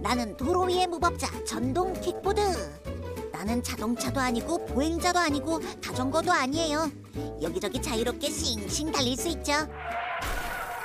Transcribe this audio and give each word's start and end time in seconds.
나는 0.00 0.36
도로 0.36 0.62
위의 0.62 0.86
무법자 0.86 1.44
전동 1.44 1.92
킥보드. 2.00 2.40
나는 3.32 3.62
자동차도 3.62 4.20
아니고 4.20 4.66
보행자도 4.66 5.18
아니고 5.18 5.60
자전거도 5.80 6.32
아니에요. 6.32 6.90
여기저기 7.42 7.80
자유롭게 7.80 8.30
싱싱 8.30 8.92
달릴 8.92 9.16
수 9.16 9.28
있죠. 9.28 9.52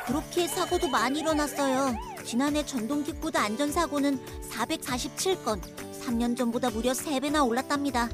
그렇게 0.06 0.48
사고도 0.48 0.90
많이 0.90 1.20
일어났어요. 1.20 1.96
지난해 2.26 2.66
전동 2.66 3.04
킥보드 3.04 3.38
안전사고는 3.38 4.20
447건, 4.50 5.62
3년 6.02 6.38
전보다 6.38 6.70
무려 6.70 6.92
3배나 6.92 7.48
올랐답니다. 7.48 8.10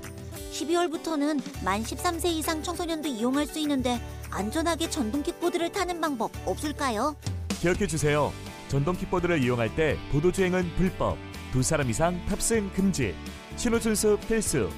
12월부터는 0.51 1.41
만 1.63 1.83
13세 1.83 2.25
이상 2.25 2.61
청소년도 2.61 3.07
이용할 3.07 3.47
수 3.47 3.59
있는데 3.59 3.99
안전하게 4.29 4.89
전동 4.89 5.23
킥보드를 5.23 5.71
타는 5.71 5.99
방법 6.01 6.31
없을까요? 6.45 7.15
기억해 7.59 7.87
주세요. 7.87 8.31
전동 8.69 8.95
킥보드를 8.95 9.43
이용할 9.43 9.75
때 9.75 9.97
도도 10.11 10.31
주행은 10.31 10.63
불법, 10.75 11.17
두 11.51 11.63
사람 11.63 11.89
이상 11.89 12.23
탑승 12.27 12.69
금지, 12.71 13.15
신호 13.57 13.79
준수 13.79 14.17
필수. 14.27 14.69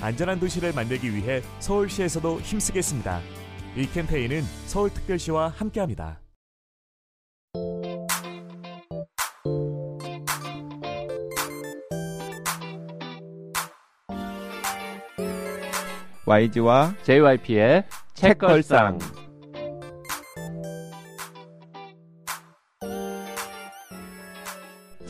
안전한 0.00 0.40
도시를 0.40 0.72
만들기 0.72 1.14
위해 1.14 1.42
서울시에서도 1.58 2.40
힘쓰겠습니다. 2.40 3.20
이 3.76 3.86
캠페인은 3.86 4.42
서울특별시와 4.66 5.48
함께합니다. 5.48 6.20
YG와 16.24 16.94
JYP의 17.02 17.84
책걸상. 18.14 19.19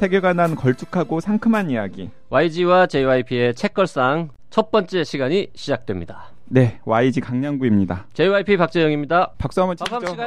세계관한 0.01 0.55
걸쭉하고 0.55 1.21
상큼한 1.21 1.69
이야기. 1.69 2.09
YG와 2.31 2.87
JYP의 2.87 3.55
책걸상 3.55 4.31
첫 4.49 4.71
번째 4.71 5.05
시간이 5.05 5.49
시작됩니다. 5.55 6.33
네, 6.47 6.81
YG 6.87 7.21
강량구입니다. 7.21 8.07
JYP 8.15 8.57
박재영입니다. 8.57 9.33
박수 9.37 9.61
한번 9.61 9.77
치시죠. 9.77 10.17
네. 10.17 10.25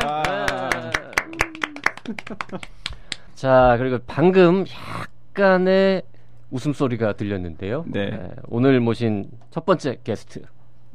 자, 3.33 3.75
그리고 3.79 3.97
방금 4.05 4.63
약간의 5.31 6.03
웃음소리가 6.51 7.13
들렸는데요. 7.13 7.83
네. 7.87 8.29
오늘 8.49 8.79
모신 8.79 9.25
첫 9.49 9.65
번째 9.65 9.97
게스트 10.03 10.41
네, 10.41 10.45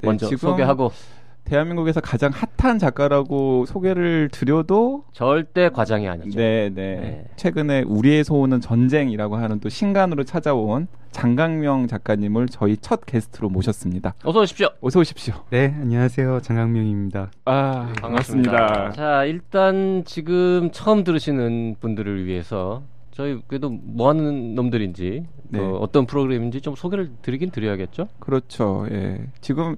먼저 0.02 0.28
지금 0.28 0.50
소개하고 0.50 0.92
대한민국에서 1.48 2.00
가장 2.00 2.30
핫한 2.58 2.78
작가라고 2.78 3.64
소개를 3.66 4.28
드려도 4.30 5.04
절대 5.12 5.68
과장이 5.70 6.08
아니죠. 6.08 6.38
네, 6.38 6.70
네, 6.74 6.96
네. 7.00 7.24
최근에 7.36 7.82
우리에서 7.86 8.34
오는 8.34 8.60
전쟁이라고 8.60 9.36
하는 9.36 9.60
또 9.60 9.68
신간으로 9.68 10.24
찾아온 10.24 10.88
장강명 11.10 11.86
작가님을 11.86 12.48
저희 12.48 12.76
첫 12.76 13.06
게스트로 13.06 13.48
모셨습니다. 13.48 14.14
어서 14.24 14.40
오십시오. 14.40 14.68
어서 14.80 15.00
오십시오. 15.00 15.34
네, 15.50 15.74
안녕하세요. 15.80 16.40
장강명입니다. 16.42 17.30
아, 17.46 17.92
반갑습니다. 18.00 18.92
자, 18.92 19.24
일단 19.24 20.02
지금 20.04 20.70
처음 20.70 21.02
들으시는 21.02 21.76
분들을 21.80 22.26
위해서 22.26 22.82
저희 23.10 23.40
그래도 23.48 23.70
뭐 23.70 24.10
하는 24.10 24.54
놈들인지 24.54 25.26
네. 25.48 25.58
어, 25.58 25.78
어떤 25.80 26.06
프로그램인지 26.06 26.60
좀 26.60 26.76
소개를 26.76 27.10
드리긴 27.22 27.50
드려야겠죠? 27.50 28.06
그렇죠. 28.20 28.86
예. 28.92 29.26
지금 29.40 29.74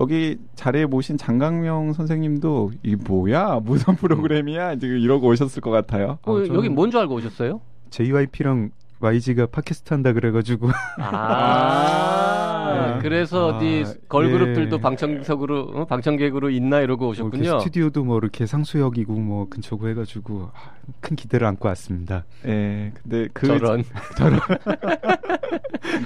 여기 0.00 0.38
자리에 0.54 0.86
모신 0.86 1.16
장강명 1.16 1.92
선생님도 1.92 2.72
이 2.82 2.96
뭐야 2.96 3.60
무슨 3.62 3.94
프로그램이야 3.96 4.76
지금 4.76 4.96
이러고 4.98 5.28
오셨을 5.28 5.60
것 5.60 5.70
같아요. 5.70 6.18
어, 6.22 6.34
저는- 6.34 6.54
여기 6.54 6.68
뭔 6.68 6.90
줄 6.90 7.00
알고 7.00 7.14
오셨어요? 7.16 7.60
JYP랑 7.90 8.70
YG가 9.02 9.46
팟캐스트 9.46 9.92
한다 9.92 10.12
그래가지고 10.12 10.70
아, 10.98 12.94
네. 12.94 12.98
그래서 13.02 13.52
아, 13.52 13.56
어디 13.56 13.84
걸그룹들도 14.08 14.76
예. 14.76 14.80
방청석으로 14.80 15.60
어? 15.74 15.84
방청객으로 15.86 16.50
있나 16.50 16.80
이러고 16.80 17.04
뭐 17.06 17.10
오셨군요. 17.10 17.42
이렇게 17.42 17.58
스튜디오도 17.60 18.04
뭐 18.04 18.18
이렇게 18.18 18.46
상수역이고 18.46 19.12
뭐 19.14 19.48
근처고 19.48 19.88
해가지고 19.88 20.50
아, 20.54 20.70
큰 21.00 21.16
기대를 21.16 21.46
안고 21.46 21.68
왔습니다. 21.68 22.24
예. 22.46 22.92
근데 23.02 23.28
그 23.32 23.46
저런 23.46 23.84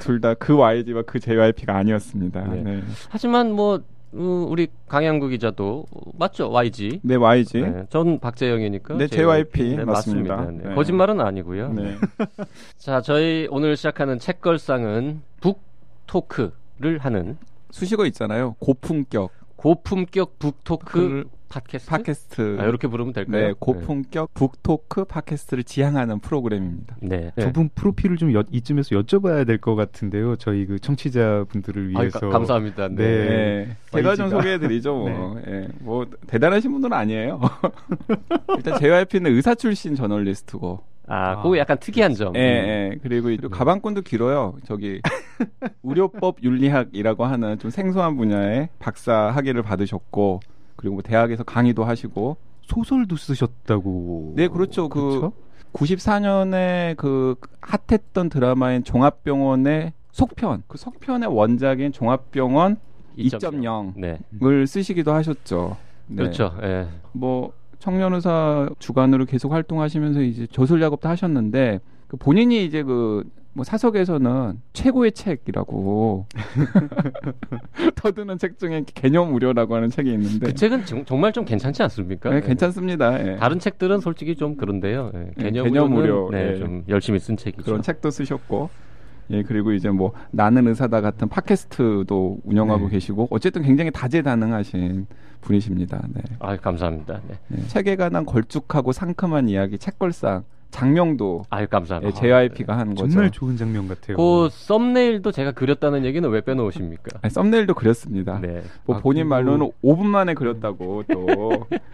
둘 0.01 0.21
다 0.21 0.35
그 0.35 0.57
YG와 0.57 1.03
그 1.07 1.21
JYP가 1.21 1.77
아니었습니다. 1.77 2.45
네. 2.49 2.63
네. 2.63 2.83
하지만 3.11 3.53
뭐 3.53 3.81
어, 4.13 4.47
우리 4.49 4.69
강양구 4.89 5.29
기자도 5.29 5.87
어, 5.91 6.11
맞죠 6.19 6.51
YG. 6.51 7.01
네, 7.03 7.17
YG. 7.17 7.61
네, 7.61 7.87
전 7.91 8.19
박재영이니까. 8.19 8.95
네, 8.97 9.07
JYP 9.09 9.77
맞습니다. 9.85 10.51
네, 10.51 10.69
네. 10.69 10.75
거짓말은 10.75 11.21
아니고요. 11.21 11.73
네. 11.73 11.97
자, 12.79 13.01
저희 13.01 13.47
오늘 13.51 13.77
시작하는 13.77 14.19
책걸상은 14.19 15.23
북 15.41 15.61
토크를 16.07 16.99
하는 17.01 17.37
수식어 17.71 18.07
있잖아요. 18.07 18.55
고품격 18.59 19.31
고품격 19.57 20.39
북토크 20.39 20.85
그 20.85 21.25
팟캐스트. 21.49 21.91
팟캐스트. 21.91 22.57
아, 22.61 22.65
이렇게 22.65 22.89
부르면 22.89 23.13
될까요? 23.13 23.47
네, 23.49 23.55
고품격 23.59 24.35
북토크 24.35 25.05
팟캐스트를 25.05 25.65
지향하는 25.65 26.19
프로그램입니다. 26.19 26.97
네. 27.01 27.31
네. 27.35 27.45
두분 27.45 27.71
프로필을 27.75 28.17
좀 28.17 28.35
여- 28.35 28.45
이쯤에서 28.51 28.97
여쭤봐야 29.01 29.47
될 29.47 29.59
것 29.59 29.75
같은데요. 29.75 30.37
저희 30.37 30.67
그 30.67 30.79
청취자분들을 30.79 31.93
아유, 31.97 32.01
위해서 32.03 32.19
가- 32.21 32.29
감사합니다. 32.29 32.89
네. 32.89 32.95
네. 32.95 33.05
네. 33.29 33.77
제가 33.93 34.17
좀. 34.17 34.29
소개해드리죠. 34.31 34.95
뭐. 34.95 35.41
예. 35.47 35.69
뭐 35.81 36.07
대단하신 36.27 36.73
분들은 36.73 36.93
아니에요. 36.97 37.41
일단 38.57 38.79
JYP는 38.79 39.33
의사 39.35 39.55
출신 39.55 39.95
저널리스트고, 39.95 40.81
아, 41.09 41.31
아, 41.31 41.43
그거 41.43 41.57
약간 41.59 41.79
특이한 41.79 42.15
점. 42.15 42.35
예, 42.37 42.41
예. 42.41 42.99
그리고 43.03 43.31
이 43.31 43.37
가방끈도 43.39 44.03
길어요. 44.03 44.57
저기 44.65 45.01
의료법 45.85 46.43
윤리학이라고 46.43 47.25
하는 47.25 47.59
좀 47.59 47.71
생소한 47.71 48.17
분야의 48.17 48.69
박사 48.79 49.31
학위를 49.31 49.63
받으셨고, 49.63 50.41
그리고 50.77 50.97
뭐 50.97 51.03
대학에서 51.03 51.45
강의도 51.45 51.85
하시고, 51.85 52.37
소설도 52.63 53.17
쓰셨다고. 53.17 54.35
네, 54.37 54.49
그렇죠. 54.49 54.89
그 54.89 55.01
그렇죠? 55.01 55.33
94년에 55.73 56.97
그 56.97 57.37
핫했던 57.61 58.29
드라마인 58.29 58.83
종합병원의 58.85 59.93
속편, 60.13 60.63
그 60.67 60.79
속편의 60.79 61.29
원작인 61.29 61.93
종합병원 61.93 62.79
2.0을 63.19 63.93
네. 63.97 64.67
쓰시기도 64.67 65.13
하셨죠. 65.13 65.77
네. 66.07 66.17
그렇죠. 66.17 66.57
예. 66.63 66.87
뭐 67.13 67.53
청년의사 67.79 68.71
주관으로 68.79 69.27
계속 69.27 69.53
활동하시면서 69.53 70.23
이제 70.23 70.47
저술 70.51 70.81
작업도 70.81 71.09
하셨는데 71.09 71.81
그 72.09 72.17
본인이 72.17 72.65
이제 72.65 72.83
그 72.83 73.25
뭐 73.57 73.65
사석에서는 73.65 74.61
최고의 74.75 75.13
책이라고 75.13 76.27
터드는 77.97 78.37
책 78.37 78.59
중에 78.59 78.85
개념 78.95 79.33
우려라고 79.35 79.75
하는 79.75 79.89
책이 79.89 80.13
있는데 80.13 80.49
그 80.49 80.55
책은 80.55 80.85
정, 80.85 81.07
정말 81.07 81.33
좀 81.33 81.47
괜찮지 81.47 81.83
않습니까? 81.85 82.29
네, 82.29 82.37
예. 82.37 82.41
괜찮습니다. 82.43 83.27
예. 83.27 83.37
다른 83.37 83.59
책들은 83.59 84.01
솔직히 84.01 84.37
좀 84.37 84.59
그런데요. 84.59 85.11
예. 85.15 85.31
예, 85.39 85.43
개념, 85.45 85.65
개념 85.65 85.97
우려, 85.97 86.29
네, 86.31 86.53
예. 86.53 86.59
좀 86.59 86.85
열심히 86.91 87.19
쓴 87.19 87.39
책이죠. 87.39 87.65
그런 87.65 87.81
책도 87.81 88.11
쓰셨고 88.11 88.69
예 89.31 89.43
그리고 89.43 89.73
이제 89.73 89.89
뭐 89.89 90.13
나는 90.33 90.69
의사다 90.69 91.01
같은 91.01 91.27
팟캐스트도 91.31 92.41
운영하고 92.45 92.85
네. 92.85 92.91
계시고 92.93 93.29
어쨌든 93.31 93.63
굉장히 93.63 93.91
다재다능하신 93.91 95.07
분이십니다. 95.41 96.03
네. 96.13 96.23
아, 96.41 96.57
감사합니다. 96.57 97.21
네. 97.27 97.35
네. 97.49 97.67
책에 97.69 97.97
관한 97.97 98.27
걸쭉하고 98.27 98.93
상큼한 98.93 99.49
이야기 99.49 99.79
책걸상 99.79 100.45
장명도 100.77 101.45
아유, 101.49 101.67
감사합니다. 101.69 102.15
예, 102.15 102.21
JYP가 102.21 102.77
한 102.77 102.95
거죠. 102.95 103.09
정말 103.09 103.31
좋은 103.31 103.57
장면 103.57 103.89
같아요. 103.89 104.17
그 104.19 104.49
썸네일도 104.51 105.33
제가 105.33 105.53
그렸다는 105.53 106.05
얘기는 106.05 106.29
왜 106.29 106.43
빼놓으십니까? 106.43 107.19
아니, 107.23 107.31
썸네일도 107.33 107.73
그렸습니다. 107.75 108.39
네. 108.41 108.63
뭐 108.85 108.97
아, 108.97 109.01
본인 109.01 109.23
그리고- 109.23 109.29
말로는 109.31 109.71
5분 109.83 110.05
만에 110.05 110.35
그렸다고 110.35 111.05
또 111.11 111.27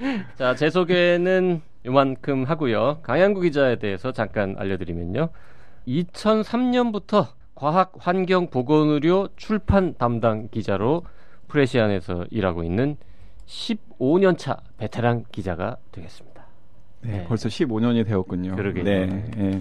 자, 0.36 0.54
제 0.56 0.68
소개는 0.68 1.62
이만큼 1.86 2.44
하고요. 2.44 2.98
강양구 3.02 3.42
기자에 3.42 3.76
대해서 3.78 4.10
잠깐 4.12 4.56
알려드리면요. 4.58 5.28
2003년부터 5.86 7.28
과학 7.54 7.92
환경 7.98 8.48
보건 8.48 8.88
의료 8.88 9.28
출판 9.36 9.94
담당 9.96 10.48
기자로 10.50 11.02
프레시안에서 11.48 12.26
일하고 12.30 12.64
있는 12.64 12.96
15년 13.46 14.38
차 14.38 14.56
베테랑 14.78 15.24
기자가 15.30 15.76
되겠습니다. 15.92 16.31
네, 17.02 17.24
벌써 17.26 17.48
15년이 17.48 18.06
되었군요. 18.06 18.56
그러게요. 18.56 18.84
네, 18.84 19.30
예. 19.38 19.60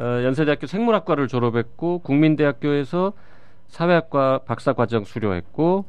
어, 0.00 0.22
연세대학교 0.24 0.66
생물학과를 0.66 1.28
졸업했고 1.28 2.00
국민대학교에서 2.00 3.12
사회학과 3.68 4.38
박사 4.44 4.72
과정 4.72 5.04
수료했고 5.04 5.84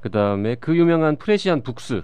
그 0.00 0.10
다음에 0.10 0.54
그 0.56 0.76
유명한 0.76 1.16
프레시안 1.16 1.62
북스 1.62 2.02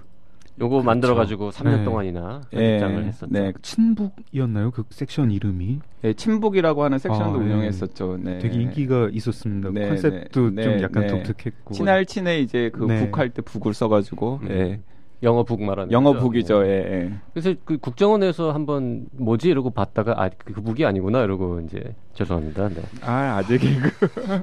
요거 0.61 0.83
만들어 0.83 1.15
가지고 1.15 1.51
3년 1.51 1.79
네. 1.79 1.85
동안이나 1.85 2.43
예, 2.53 2.73
현장을 2.75 3.05
했었죠. 3.05 3.33
네, 3.33 3.53
친북이었나요? 3.63 4.71
그 4.73 4.85
섹션 4.91 5.31
이름이 5.31 5.81
네, 6.03 6.13
친북이라고 6.13 6.85
하는 6.85 6.99
섹션도 6.99 7.39
아, 7.39 7.43
예. 7.43 7.47
운영했었죠. 7.47 8.19
네. 8.21 8.39
되게 8.39 8.61
인기가 8.61 9.09
있었습니다. 9.11 9.71
네, 9.73 9.89
컨셉도 9.89 10.51
네, 10.51 10.63
좀 10.63 10.77
네, 10.77 10.83
약간 10.83 11.07
네. 11.07 11.09
독특했고. 11.09 11.75
친할 11.75 12.05
친해 12.05 12.41
이제 12.41 12.71
그 12.75 12.85
네. 12.85 13.07
북할 13.07 13.31
때 13.31 13.41
북을 13.41 13.73
써 13.73 13.89
가지고 13.89 14.41
음. 14.43 14.83
예. 15.23 15.27
영어 15.27 15.43
북 15.43 15.63
말하는 15.63 15.93
영어 15.93 16.13
거죠? 16.13 16.25
북이죠. 16.25 16.63
네. 16.63 16.69
예, 16.69 16.93
예. 17.05 17.13
그래서 17.35 17.55
그 17.65 17.77
국정원에서 17.79 18.53
한번 18.53 19.07
뭐지 19.13 19.49
이러고 19.51 19.71
봤다가 19.71 20.15
아 20.17 20.31
그 20.45 20.63
북이 20.63 20.85
아니구나 20.87 21.23
이러고 21.23 21.61
이제 21.61 21.95
죄송합니다. 22.15 22.69
네. 22.71 22.83
아 23.03 23.37
아재 23.37 23.59
개그. 23.59 23.91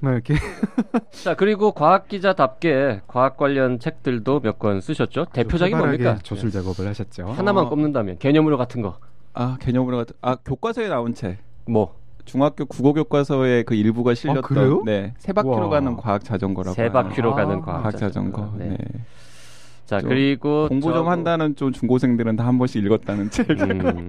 막 0.02 0.12
이렇게 0.14 0.36
자 1.24 1.36
그리고 1.36 1.72
과학 1.72 2.08
기자답게 2.08 3.02
과학 3.08 3.38
관련 3.38 3.80
책들도 3.80 4.42
몇 4.42 4.58
권 4.60 4.82
쓰셨죠. 4.82 5.26
대표작이 5.34 5.74
뭡니까? 5.76 6.18
저술 6.24 6.52
작업을 6.52 6.88
하셨죠. 6.88 7.26
네. 7.26 7.32
하나만 7.32 7.66
어. 7.66 7.70
꼽는다면 7.70 8.18
개념으로 8.20 8.58
같은 8.58 8.82
거. 8.82 8.98
아 9.34 9.58
개념으로 9.60 9.98
같은. 9.98 10.16
아 10.22 10.36
교과서에 10.44 10.88
나온 10.90 11.14
책. 11.14 11.38
뭐 11.66 11.96
중학교 12.26 12.66
국어 12.66 12.94
교과서의 12.94 13.64
그 13.64 13.74
일부가 13.76 14.14
실렸던 14.14 14.42
그래요? 14.42 14.82
네, 14.86 15.14
세 15.18 15.32
바퀴로 15.34 15.56
우와. 15.58 15.70
가는 15.70 15.96
과학 15.96 16.24
자전거라고 16.24 16.74
세 16.76 16.84
하는 16.88 16.94
바퀴로 16.94 17.34
아, 17.34 17.36
가는 17.36 17.62
과학, 17.62 17.78
과학 17.84 17.98
자전거. 17.98 18.52
네. 18.58 18.70
네. 18.70 18.78
자좀 19.88 20.10
그리고 20.10 20.68
공부 20.68 20.94
좀 20.94 21.08
한다는 21.08 21.56
좀 21.56 21.72
중고생들은 21.72 22.36
다 22.36 22.46
한 22.48 22.58
번씩 22.60 22.84
읽었다는 22.86 23.30
책. 23.32 23.50
음. 23.50 24.08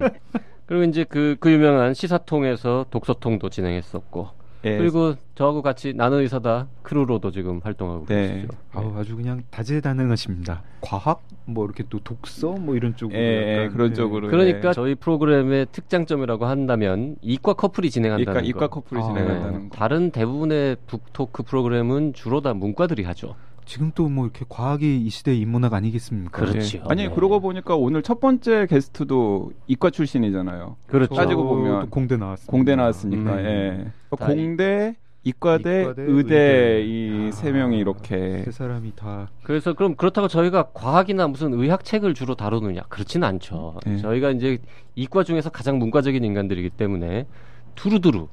그리고 0.65 0.83
이제 0.83 1.03
그, 1.03 1.35
그 1.39 1.51
유명한 1.51 1.93
시사통에서 1.95 2.85
독서통도 2.91 3.49
진행했었고 3.49 4.29
예. 4.65 4.77
그리고 4.77 5.15
저하고 5.35 5.61
같이 5.61 5.93
나는 5.93 6.19
의사다 6.19 6.67
크루로도 6.83 7.31
지금 7.31 7.61
활동하고 7.63 8.05
네. 8.07 8.27
계시죠. 8.33 8.47
아우, 8.73 8.93
아주 8.97 9.15
그냥 9.15 9.41
다재다능하십니다. 9.51 10.63
과학 10.81 11.21
뭐 11.45 11.63
이렇게 11.65 11.83
또 11.89 11.99
독서 11.99 12.51
뭐 12.51 12.75
이런 12.75 12.95
쪽으로 12.95 13.17
예, 13.17 13.23
예, 13.23 13.53
약간, 13.57 13.71
그런 13.73 13.89
예. 13.91 13.93
쪽으로. 13.93 14.27
그러니까 14.27 14.67
네. 14.69 14.73
저희 14.73 14.95
프로그램의 14.95 15.67
특장점이라고 15.71 16.45
한다면 16.45 17.15
이과 17.21 17.53
커플이 17.53 17.89
진행한다는 17.89 18.43
이과, 18.45 18.59
거. 18.59 18.65
이과 18.65 18.67
커플이 18.67 18.99
아, 19.01 19.03
진행한다는 19.07 19.53
네. 19.63 19.69
거. 19.69 19.75
다른 19.75 20.11
대부분의 20.11 20.75
북토크 20.87 21.43
프로그램은 21.43 22.13
주로 22.13 22.41
다 22.41 22.53
문과들이 22.53 23.03
하죠. 23.05 23.35
지금 23.69 23.91
또 23.93 24.09
뭐 24.09 24.25
이렇게 24.25 24.43
과학이 24.49 24.97
이 25.05 25.09
시대의 25.11 25.39
인문학 25.41 25.75
아니겠습니까? 25.75 26.31
그렇죠. 26.31 26.79
예. 26.79 26.83
아니 26.89 27.07
네. 27.07 27.13
그러고 27.13 27.39
보니까 27.39 27.75
오늘 27.75 28.01
첫 28.01 28.19
번째 28.19 28.65
게스트도 28.65 29.51
이과 29.67 29.91
출신이잖아요. 29.91 30.75
그렇죠. 30.87 31.13
따지고 31.13 31.43
저도 31.43 31.55
보면 31.55 31.89
공대 31.91 32.17
나왔습니다. 32.17 32.51
공대 32.51 32.75
나왔으니까. 32.75 33.33
음. 33.35 33.39
예. 33.45 33.91
다 34.17 34.25
공대, 34.25 34.95
이과대, 35.23 35.81
이과대, 35.83 36.01
의대 36.01 36.41
의대. 36.81 37.27
이세 37.27 37.49
아, 37.49 37.51
명이 37.51 37.77
이렇게 37.77 38.41
세 38.45 38.51
사람이 38.51 38.93
다 38.95 39.29
그래서 39.43 39.73
그럼 39.73 39.93
그렇다고 39.95 40.27
저희가 40.27 40.69
과학이나 40.73 41.27
무슨 41.27 41.53
의학 41.53 41.83
책을 41.83 42.15
주로 42.15 42.33
다루느냐 42.33 42.81
그렇지는 42.89 43.27
않죠. 43.27 43.75
네. 43.85 43.97
저희가 43.97 44.31
이제 44.31 44.57
이과 44.95 45.23
중에서 45.23 45.51
가장 45.51 45.77
문과적인 45.77 46.23
인간들이기 46.23 46.71
때문에 46.71 47.27
두루두루 47.75 48.29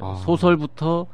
아. 0.00 0.14
소설부터 0.24 1.08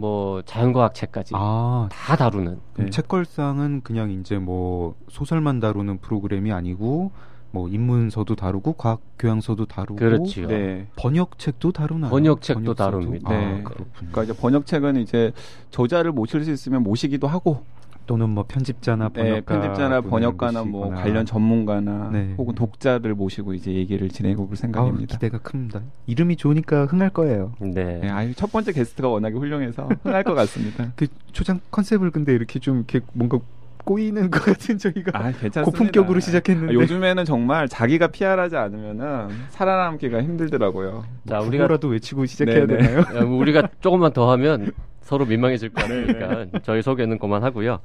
뭐 0.00 0.42
자연과학 0.42 0.94
책까지 0.94 1.34
아, 1.36 1.88
다 1.92 2.16
다루는 2.16 2.58
그럼 2.72 2.86
네. 2.86 2.90
책걸상은 2.90 3.82
그냥 3.82 4.10
이제 4.10 4.38
뭐 4.38 4.94
소설만 5.10 5.60
다루는 5.60 5.98
프로그램이 5.98 6.50
아니고 6.52 7.12
뭐 7.52 7.68
인문서도 7.68 8.34
다루고 8.34 8.74
과학 8.74 9.00
교양서도 9.18 9.66
다루고 9.66 9.96
그렇지요. 9.96 10.48
네. 10.48 10.86
번역책도 10.96 11.72
다루나요? 11.72 12.10
번역책도 12.10 12.74
번역서도? 12.74 12.90
다룹니다. 12.90 13.30
아, 13.30 13.32
네. 13.32 13.62
그렇군요. 13.62 13.86
그러니까 14.10 14.22
이제 14.24 14.32
번역책은 14.32 14.96
이제 14.96 15.32
저자를 15.70 16.12
모실 16.12 16.44
수 16.44 16.50
있으면 16.50 16.82
모시기도 16.82 17.26
하고 17.26 17.64
또는 18.10 18.28
뭐 18.30 18.44
편집자나 18.48 19.10
번역가 19.10 19.34
네, 19.34 19.40
편집자나 19.62 20.00
번역가나 20.00 20.64
뭐 20.64 20.86
모시거나. 20.86 21.00
관련 21.00 21.24
전문가나 21.26 22.10
네. 22.12 22.34
혹은 22.36 22.56
독자를 22.56 23.14
모시고 23.14 23.54
이제 23.54 23.72
얘기를 23.72 24.08
진행해 24.08 24.34
볼 24.34 24.48
아우, 24.50 24.56
생각입니다. 24.56 25.14
기대가 25.14 25.38
큽니다. 25.38 25.80
이름이 26.08 26.34
좋으니까 26.34 26.86
흥할 26.86 27.10
거예요. 27.10 27.52
네. 27.60 28.00
네, 28.02 28.08
아유, 28.10 28.34
첫 28.34 28.50
번째 28.50 28.72
게스트가 28.72 29.08
워낙에 29.08 29.36
훌륭해서 29.36 29.88
흥할 30.02 30.24
것 30.24 30.34
같습니다. 30.34 30.90
그 30.96 31.06
초장 31.30 31.60
컨셉을 31.70 32.10
근데 32.10 32.34
이렇게 32.34 32.58
좀 32.58 32.78
이렇게 32.78 32.98
뭔가 33.12 33.38
꼬이는 33.84 34.28
것 34.32 34.42
같은 34.44 34.76
저희가 34.76 35.12
아, 35.14 35.30
괜찮습니다. 35.30 35.62
고품격으로 35.62 36.16
아, 36.16 36.20
시작했는데 36.20 36.74
요즘에는 36.74 37.24
정말 37.24 37.68
자기가 37.68 38.08
PR하지 38.08 38.56
않으면은 38.56 39.28
살아남기가 39.50 40.20
힘들더라고요. 40.20 41.04
자 41.28 41.36
뭐 41.38 41.46
우리가 41.46 41.62
구호라도 41.64 41.86
외치고 41.86 42.26
시작해야 42.26 42.66
네, 42.66 42.76
네. 42.76 42.82
되나요? 42.82 42.98
야, 43.16 43.20
우리가 43.24 43.68
조금만 43.80 44.12
더 44.12 44.32
하면 44.32 44.72
서로 45.00 45.24
민망해질 45.26 45.70
거 45.70 45.82
아니니까 45.82 46.46
저희 46.62 46.82
소개는 46.82 47.18
그만하고요. 47.18 47.80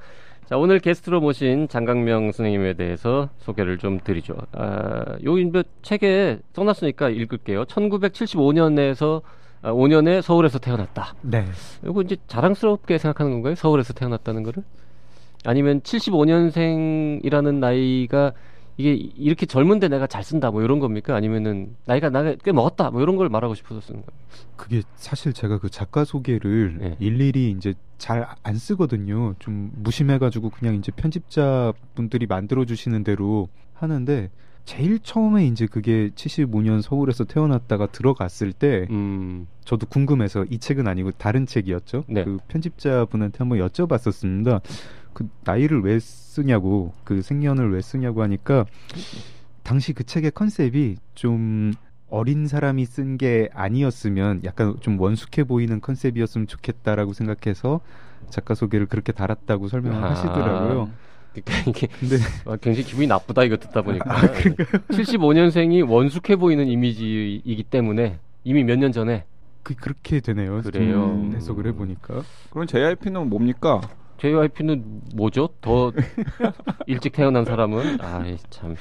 자 0.46 0.58
오늘 0.58 0.80
게스트로 0.80 1.22
모신 1.22 1.68
장강명 1.68 2.32
선생님에 2.32 2.74
대해서 2.74 3.30
소개를 3.40 3.78
좀 3.78 4.00
드리죠. 4.04 4.36
아, 4.52 5.18
요 5.24 5.38
인베 5.38 5.64
책에 5.82 6.40
써놨으니까 6.54 7.10
읽을게요. 7.10 7.66
1975년에서 7.66 9.22
아, 9.64 9.72
5년에 9.72 10.22
서울에서 10.22 10.60
태어났다. 10.60 11.16
네. 11.22 11.46
이거 11.84 12.02
이제 12.04 12.18
자랑스럽게 12.28 13.00
생각하는 13.00 13.32
건가요? 13.32 13.56
서울에서 13.56 13.94
태어났다는 13.94 14.44
거를? 14.44 14.64
아니면 15.44 15.82
75년생이라는 15.82 17.56
나이가 17.56 18.34
이게 18.78 18.94
이렇게 18.94 19.46
젊은데 19.46 19.88
내가 19.88 20.08
잘 20.08 20.24
쓴다 20.24 20.52
뭐 20.52 20.62
이런 20.62 20.80
겁니까? 20.80 21.16
아니면은 21.16 21.76
나이가 21.86 22.10
나가 22.10 22.36
꽤 22.44 22.52
먹었다 22.52 22.92
뭐 22.92 23.02
이런 23.02 23.16
걸 23.16 23.30
말하고 23.30 23.56
싶어서 23.56 23.80
쓰는 23.82 24.02
거예요? 24.02 24.20
그게 24.56 24.82
사실 24.96 25.34
제가 25.34 25.60
그 25.60 25.70
작가 25.70 26.04
소개를 26.04 26.78
네. 26.80 26.96
일일이 27.00 27.52
이제 27.52 27.74
잘 27.98 28.28
안 28.44 28.56
쓰거든요. 28.56 29.36
좀 29.40 29.72
무심해가지고 29.76 30.50
그냥 30.50 30.76
이제 30.76 30.92
편집자 30.96 31.74
분들이 31.96 32.26
만들어 32.28 32.66
주시는 32.66 33.04
대로 33.04 33.48
하는데 33.74 34.30
제일 34.66 35.00
처음에 35.00 35.46
이제 35.46 35.68
그게 35.68 36.10
75년 36.16 36.82
서울에서 36.82 37.24
태어났다가 37.24 37.88
들어갔을 37.88 38.52
때 38.52 38.88
음, 38.90 39.48
저도 39.64 39.86
궁금해서 39.86 40.46
이 40.50 40.58
책은 40.58 40.88
아니고 40.88 41.12
다른 41.12 41.46
책이었죠. 41.46 42.04
네. 42.08 42.24
그 42.24 42.38
편집자 42.48 43.06
분한테 43.06 43.38
한번 43.40 43.60
여쭤봤었습니다. 43.60 44.62
그 45.16 45.28
나이를 45.46 45.82
왜 45.82 45.98
쓰냐고 45.98 46.94
그 47.04 47.24
생년을 47.24 47.72
왜 47.74 47.82
쓰냐고 47.82 48.22
하니까 48.22 48.66
당시 49.64 49.94
그 49.94 50.04
책의 50.04 50.32
컨셉이 50.32 50.98
좀 51.16 51.74
어린 52.10 52.46
사람이 52.48 52.86
쓴 52.86 53.18
게 53.18 53.50
아니었으면 53.54 54.42
약간 54.44 54.76
좀 54.82 55.00
원숙해 55.00 55.44
보이는 55.46 55.82
컨셉이었으면 55.82 56.46
좋겠다라고 56.48 57.14
생각해서 57.14 57.80
작가 58.30 58.54
소개를 58.54 58.86
그렇게 58.86 59.12
달았다고 59.12 59.68
설명을 59.70 60.04
아. 60.04 60.12
하시더라고요. 60.12 60.90
그러니까 61.34 61.70
이게 61.70 61.88
근데 62.00 62.18
아, 62.46 62.58
굉장히 62.58 62.84
기분이 62.86 63.08
나쁘다 63.08 63.44
이거 63.44 63.58
듣다 63.58 63.82
보니까 63.82 64.06
아, 64.14 64.22
75년생이 64.90 65.90
원숙해 65.90 66.36
보이는 66.36 66.68
이미지이기 66.68 67.64
때문에 67.64 68.20
이미 68.44 68.64
몇 68.64 68.78
년 68.78 68.92
전에 68.92 69.26
그 69.64 69.74
그렇게 69.76 70.20
되네요. 70.20 70.62
그래요. 70.62 70.92
좀 70.94 71.34
해석을 71.36 71.66
해보니까 71.68 72.22
그럼 72.52 72.68
JYP는 72.68 73.30
뭡니까? 73.30 73.82
JYP는 74.18 75.02
뭐죠? 75.16 75.50
더 75.62 75.92
일찍 76.88 77.14
태어난 77.14 77.46
사람은 77.46 78.00
아참 78.02 78.76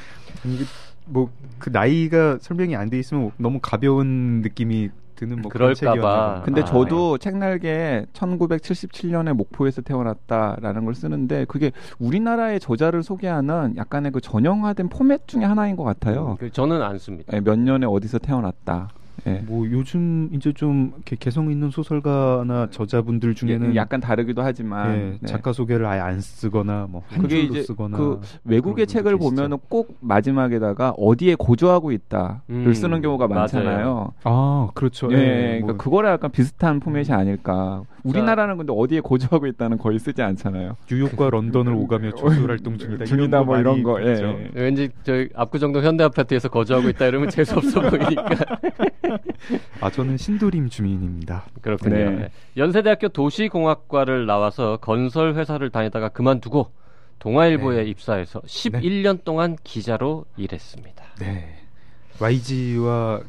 이게 0.44 0.64
뭐그 1.06 1.70
나이가 1.70 2.38
설명이 2.40 2.76
안 2.76 2.88
돼 2.90 2.98
있으면 2.98 3.30
너무 3.36 3.58
가벼운 3.60 4.40
느낌이 4.42 4.90
드는 5.16 5.42
뭐 5.42 5.50
그런 5.50 5.74
그럴까봐. 5.74 6.42
근데 6.44 6.62
아, 6.62 6.64
저도 6.64 7.18
책날개 7.18 8.04
1977년에 8.14 9.32
목포에서 9.32 9.80
태어났다라는 9.82 10.84
걸 10.84 10.94
쓰는데 10.94 11.44
그게 11.44 11.70
우리나라의 12.00 12.58
저자를 12.58 13.02
소개하는 13.04 13.76
약간의 13.76 14.10
그 14.12 14.20
전형화된 14.20 14.88
포맷 14.88 15.28
중에 15.28 15.44
하나인 15.44 15.76
것 15.76 15.84
같아요. 15.84 16.36
그 16.40 16.50
저는 16.50 16.82
안 16.82 16.98
씁니다. 16.98 17.32
예, 17.36 17.40
몇 17.40 17.58
년에 17.58 17.86
어디서 17.86 18.18
태어났다. 18.18 18.88
예. 19.26 19.42
뭐 19.46 19.66
요즘 19.70 20.28
이제 20.32 20.52
좀 20.52 20.92
이렇게 20.96 21.16
개성 21.16 21.50
있는 21.50 21.70
소설가나 21.70 22.68
저자분들 22.70 23.34
중에는 23.34 23.70
예, 23.72 23.76
약간 23.76 24.00
다르기도 24.00 24.42
하지만 24.42 24.94
예, 24.96 25.18
네. 25.20 25.26
작가 25.26 25.52
소개를 25.52 25.86
아예 25.86 26.00
안 26.00 26.20
쓰거나 26.20 26.86
뭐한 26.90 27.22
그게 27.22 27.42
줄로 27.46 27.52
이제 27.52 27.62
쓰거나 27.62 27.96
그 27.96 28.20
외국의 28.44 28.86
책을. 28.86 29.16
보면은 29.16 29.58
꼭 29.68 29.96
마지막에다가 30.00 30.90
어디에 30.96 31.36
고조하고 31.36 31.92
있다를 31.92 32.36
음, 32.50 32.74
쓰는 32.74 33.00
경우가 33.00 33.28
맞아요. 33.28 33.40
많잖아요. 33.40 34.12
아 34.24 34.68
그렇죠. 34.74 35.08
예, 35.12 35.16
예, 35.16 35.46
그러니까 35.60 35.66
뭐 35.66 35.76
그거랑 35.76 36.12
약간 36.12 36.30
비슷한 36.30 36.80
포맷이 36.80 37.12
아닐까. 37.12 37.82
우리나라는 38.04 38.58
근데 38.58 38.72
어디에 38.76 39.00
고조하고 39.00 39.46
있다는 39.46 39.78
거의 39.78 39.98
쓰지 39.98 40.22
않잖아요. 40.22 40.76
뉴욕과 40.90 41.30
런던을 41.30 41.72
오가며 41.72 42.12
조술 42.16 42.50
활동 42.50 42.76
중이다. 42.78 43.06
중이다 43.06 43.42
뭐 43.42 43.58
이런 43.58 43.82
거. 43.82 44.00
예. 44.06 44.12
있죠. 44.12 44.38
왠지 44.52 44.90
저희 45.02 45.28
압구정동 45.34 45.82
현대 45.82 46.04
아파트에서 46.04 46.48
거주하고 46.48 46.88
있다 46.90 47.06
이러면 47.06 47.30
재수 47.30 47.56
없어 47.56 47.80
보이니까 47.80 48.24
아 49.80 49.90
저는 49.90 50.18
신도림 50.18 50.68
주민입니다. 50.68 51.44
그렇군요. 51.62 51.94
네. 51.96 52.10
네. 52.10 52.30
연세대학교 52.56 53.08
도시공학과를 53.08 54.26
나와서 54.26 54.76
건설 54.80 55.34
회사를 55.34 55.70
다니다가 55.70 56.10
그만두고 56.10 56.70
동아일보에 57.20 57.84
네. 57.84 57.90
입사해서 57.90 58.40
11년 58.42 59.24
동안 59.24 59.56
기자로 59.64 60.26
일했습니다. 60.36 61.04
네. 61.20 61.56
YG와 62.20 63.20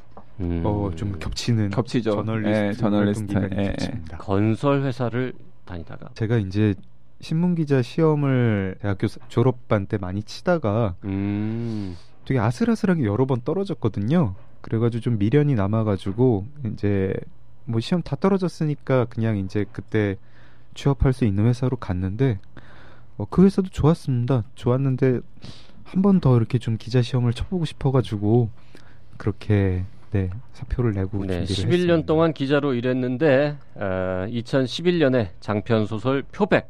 음, 0.41 0.61
어, 0.65 0.91
좀 0.95 1.17
겹치는 1.19 1.69
겹치죠. 1.69 2.11
저널리스트, 2.11 2.67
예, 2.67 2.73
저널리스트. 2.73 3.49
예, 3.57 3.75
예. 3.81 4.01
건설 4.17 4.81
회사를 4.83 5.33
다니다가 5.65 6.09
제가 6.13 6.37
이제 6.37 6.73
신문 7.21 7.55
기자 7.55 7.81
시험을 7.81 8.75
대학교 8.81 9.07
사- 9.07 9.19
졸업반 9.29 9.85
때 9.85 9.97
많이 9.97 10.21
치다가 10.23 10.95
음, 11.05 11.95
되게 12.25 12.39
아슬아슬하게 12.39 13.05
여러 13.05 13.25
번 13.25 13.41
떨어졌거든요. 13.43 14.35
그래가지고 14.61 15.01
좀 15.01 15.17
미련이 15.17 15.55
남아가지고 15.55 16.45
이제 16.73 17.13
뭐 17.65 17.79
시험 17.79 18.01
다 18.01 18.15
떨어졌으니까 18.15 19.05
그냥 19.05 19.37
이제 19.37 19.65
그때 19.71 20.17
취업할 20.73 21.13
수 21.13 21.23
있는 21.25 21.45
회사로 21.45 21.77
갔는데 21.77 22.39
어, 23.17 23.25
그 23.29 23.45
회사도 23.45 23.69
좋았습니다. 23.69 24.43
좋았는데 24.55 25.21
한 25.85 26.01
번 26.01 26.19
더 26.19 26.35
이렇게 26.35 26.57
좀 26.57 26.75
기자 26.77 27.01
시험을 27.01 27.31
쳐보고 27.33 27.63
싶어가지고 27.63 28.49
그렇게 29.17 29.85
네 30.11 30.29
사표를 30.53 30.93
내고 30.93 31.25
네, 31.25 31.45
준비를 31.45 31.45
11년 31.45 31.73
했습니다. 31.73 32.05
동안 32.05 32.33
기자로 32.33 32.73
일했는데 32.73 33.57
어, 33.75 34.25
2011년에 34.29 35.29
장편 35.39 35.85
소설 35.85 36.23
표백 36.31 36.69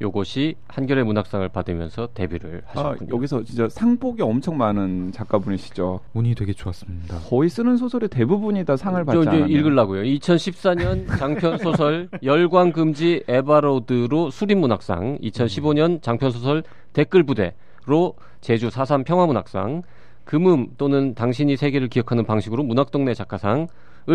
요것이 0.00 0.56
한겨레 0.68 1.04
문학상을 1.04 1.48
받으면서 1.48 2.08
데뷔를 2.12 2.62
아, 2.74 2.80
하셨군요. 2.80 3.14
여기서 3.14 3.44
진짜 3.44 3.66
상복이 3.68 4.20
엄청 4.22 4.58
많은 4.58 5.10
작가분이시죠. 5.12 6.00
운이 6.12 6.34
되게 6.34 6.52
좋았습니다. 6.52 7.20
거의 7.20 7.48
쓰는 7.48 7.78
소설의 7.78 8.10
대부분이 8.10 8.64
다 8.66 8.76
상을 8.76 9.02
받지 9.04 9.26
않았나요? 9.26 9.46
읽으려고요. 9.46 10.02
2014년 10.02 11.08
장편 11.18 11.58
소설 11.58 12.10
열광 12.22 12.72
금지 12.72 13.22
에바로드로 13.26 14.30
수립 14.30 14.58
문학상, 14.58 15.18
2015년 15.22 16.02
장편 16.02 16.30
소설 16.30 16.62
댓글 16.92 17.22
부대로 17.22 18.14
제주 18.42 18.68
4.3 18.68 19.06
평화문학상, 19.06 19.82
그믐 20.26 20.66
또는 20.76 21.14
당신이 21.14 21.56
세계를 21.56 21.88
기억하는 21.88 22.24
방식으로 22.26 22.62
문학동네 22.64 23.14
작가상을 23.14 23.68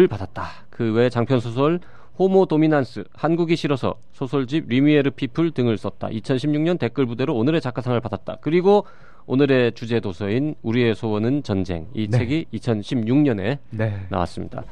받았다. 0.10 0.44
그 0.70 0.92
외 0.94 1.10
장편 1.10 1.40
소설 1.40 1.80
호모 2.20 2.46
도미난스, 2.46 3.06
한국이 3.14 3.56
싫어서 3.56 3.96
소설집 4.12 4.68
뤼미에르 4.68 5.12
피플 5.12 5.52
등을 5.52 5.78
썼다. 5.78 6.10
2016년 6.10 6.78
댓글 6.78 7.06
부대로 7.06 7.36
오늘의 7.36 7.62
작가상을 7.62 8.00
받았다. 8.02 8.38
그리고 8.42 8.86
오늘의 9.26 9.72
주제 9.72 10.00
도서인 10.02 10.56
우리의 10.62 10.94
소원은 10.94 11.44
전쟁. 11.44 11.88
이 11.94 12.08
네. 12.10 12.18
책이 12.18 12.46
2016년에 12.54 13.58
네. 13.72 14.06
나왔습니다. 14.10 14.64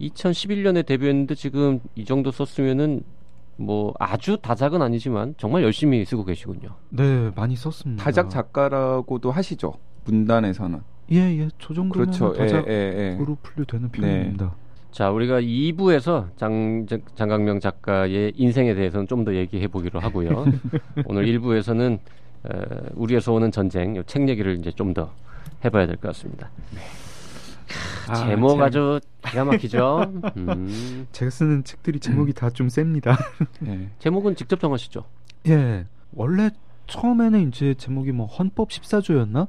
2011년에 0.00 0.86
데뷔했는데 0.86 1.34
지금 1.34 1.80
이 1.96 2.04
정도 2.04 2.30
썼으면은 2.30 3.02
뭐 3.56 3.92
아주 3.98 4.38
다작은 4.40 4.80
아니지만 4.80 5.34
정말 5.36 5.64
열심히 5.64 6.04
쓰고 6.04 6.24
계시군요. 6.24 6.68
네, 6.90 7.30
많이 7.34 7.56
썼습니다. 7.56 8.04
다작 8.04 8.30
작가라고도 8.30 9.32
하시죠. 9.32 9.74
문단에서는. 10.06 10.80
예, 11.12 11.16
예, 11.38 11.48
저 11.58 11.74
정도면 11.74 11.90
그렇죠. 11.92 12.32
예, 12.36 12.38
다작으로 12.38 12.72
예, 12.72 13.18
예. 13.18 13.18
분류되는 13.42 13.90
네. 13.92 14.00
편입니다. 14.00 14.54
자, 14.90 15.10
우리가 15.10 15.40
2부에서 15.40 16.28
장, 16.36 16.86
장- 16.88 17.02
장강명 17.14 17.60
작가의 17.60 18.32
인생에 18.36 18.74
대해서는 18.74 19.06
좀 19.06 19.24
더 19.24 19.34
얘기해 19.34 19.68
보기로 19.68 20.00
하고요. 20.00 20.46
오늘 21.06 21.26
1부에서는 21.26 21.98
어, 22.44 22.50
우리의 22.94 23.20
소원은 23.20 23.50
전쟁, 23.52 23.96
요책 23.96 24.28
얘기를 24.28 24.56
이제 24.58 24.70
좀 24.72 24.94
더 24.94 25.12
해봐야 25.64 25.86
될 25.86 25.96
것 25.96 26.08
같습니다. 26.08 26.50
아, 28.08 28.14
제목 28.14 28.50
책. 28.52 28.62
아주 28.62 29.00
기가 29.26 29.44
막히죠. 29.44 30.12
음, 30.36 31.06
제가 31.12 31.30
쓰는 31.30 31.64
책들이 31.64 31.98
제목이 31.98 32.32
다좀 32.32 32.68
셉니다. 32.68 33.16
예. 33.66 33.88
제목은 33.98 34.36
직접 34.36 34.60
정하시죠. 34.60 35.04
예, 35.48 35.86
원래 36.14 36.50
처음에는 36.86 37.48
이제 37.48 37.74
제목이 37.74 38.12
뭐 38.12 38.26
헌법 38.26 38.68
14조였나 38.68 39.48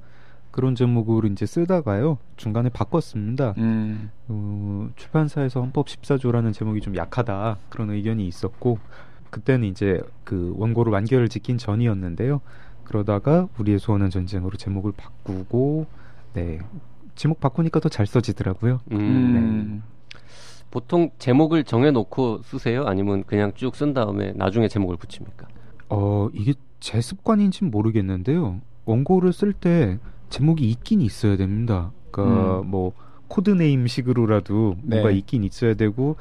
그런 0.51 0.75
제목으로 0.75 1.27
이제 1.27 1.45
쓰다가요 1.45 2.17
중간에 2.35 2.69
바꿨습니다. 2.69 3.53
음, 3.57 4.09
어, 4.27 4.89
출판사에서 4.95 5.61
헌법 5.61 5.87
14조라는 5.87 6.53
제목이 6.53 6.81
좀 6.81 6.95
약하다 6.95 7.57
그런 7.69 7.91
의견이 7.91 8.27
있었고 8.27 8.79
그때는 9.29 9.67
이제 9.67 10.01
그 10.23 10.53
원고를 10.57 10.91
완결을 10.93 11.29
짓긴 11.29 11.57
전이었는데요. 11.57 12.41
그러다가 12.85 13.47
우리의 13.59 13.79
소원은 13.79 14.09
전쟁으로 14.09 14.55
제목을 14.57 14.93
바꾸고 14.93 15.85
네 16.33 16.59
제목 17.15 17.39
바꾸니까 17.39 17.79
더 17.79 17.89
잘 17.89 18.05
써지더라고요. 18.05 18.79
음, 18.91 18.97
음. 18.97 19.83
보통 20.71 21.09
제목을 21.17 21.63
정해놓고 21.63 22.41
쓰세요? 22.43 22.83
아니면 22.85 23.23
그냥 23.25 23.51
쭉 23.55 23.73
쓴 23.75 23.93
다음에 23.93 24.33
나중에 24.35 24.67
제목을 24.67 24.97
붙입니까? 24.97 25.47
어 25.89 26.29
이게 26.33 26.53
제 26.79 26.99
습관인지는 27.01 27.71
모르겠는데요. 27.71 28.61
원고를 28.85 29.33
쓸 29.33 29.53
때 29.53 29.97
제목이 30.29 30.69
있긴 30.69 31.01
있어야 31.01 31.37
됩니다. 31.37 31.91
그러니까 32.11 32.61
음. 32.61 32.67
뭐 32.67 32.93
코드네임식으로라도 33.27 34.77
뭔가 34.81 35.09
네. 35.09 35.17
있긴 35.17 35.43
있어야 35.43 35.73
되고 35.73 36.15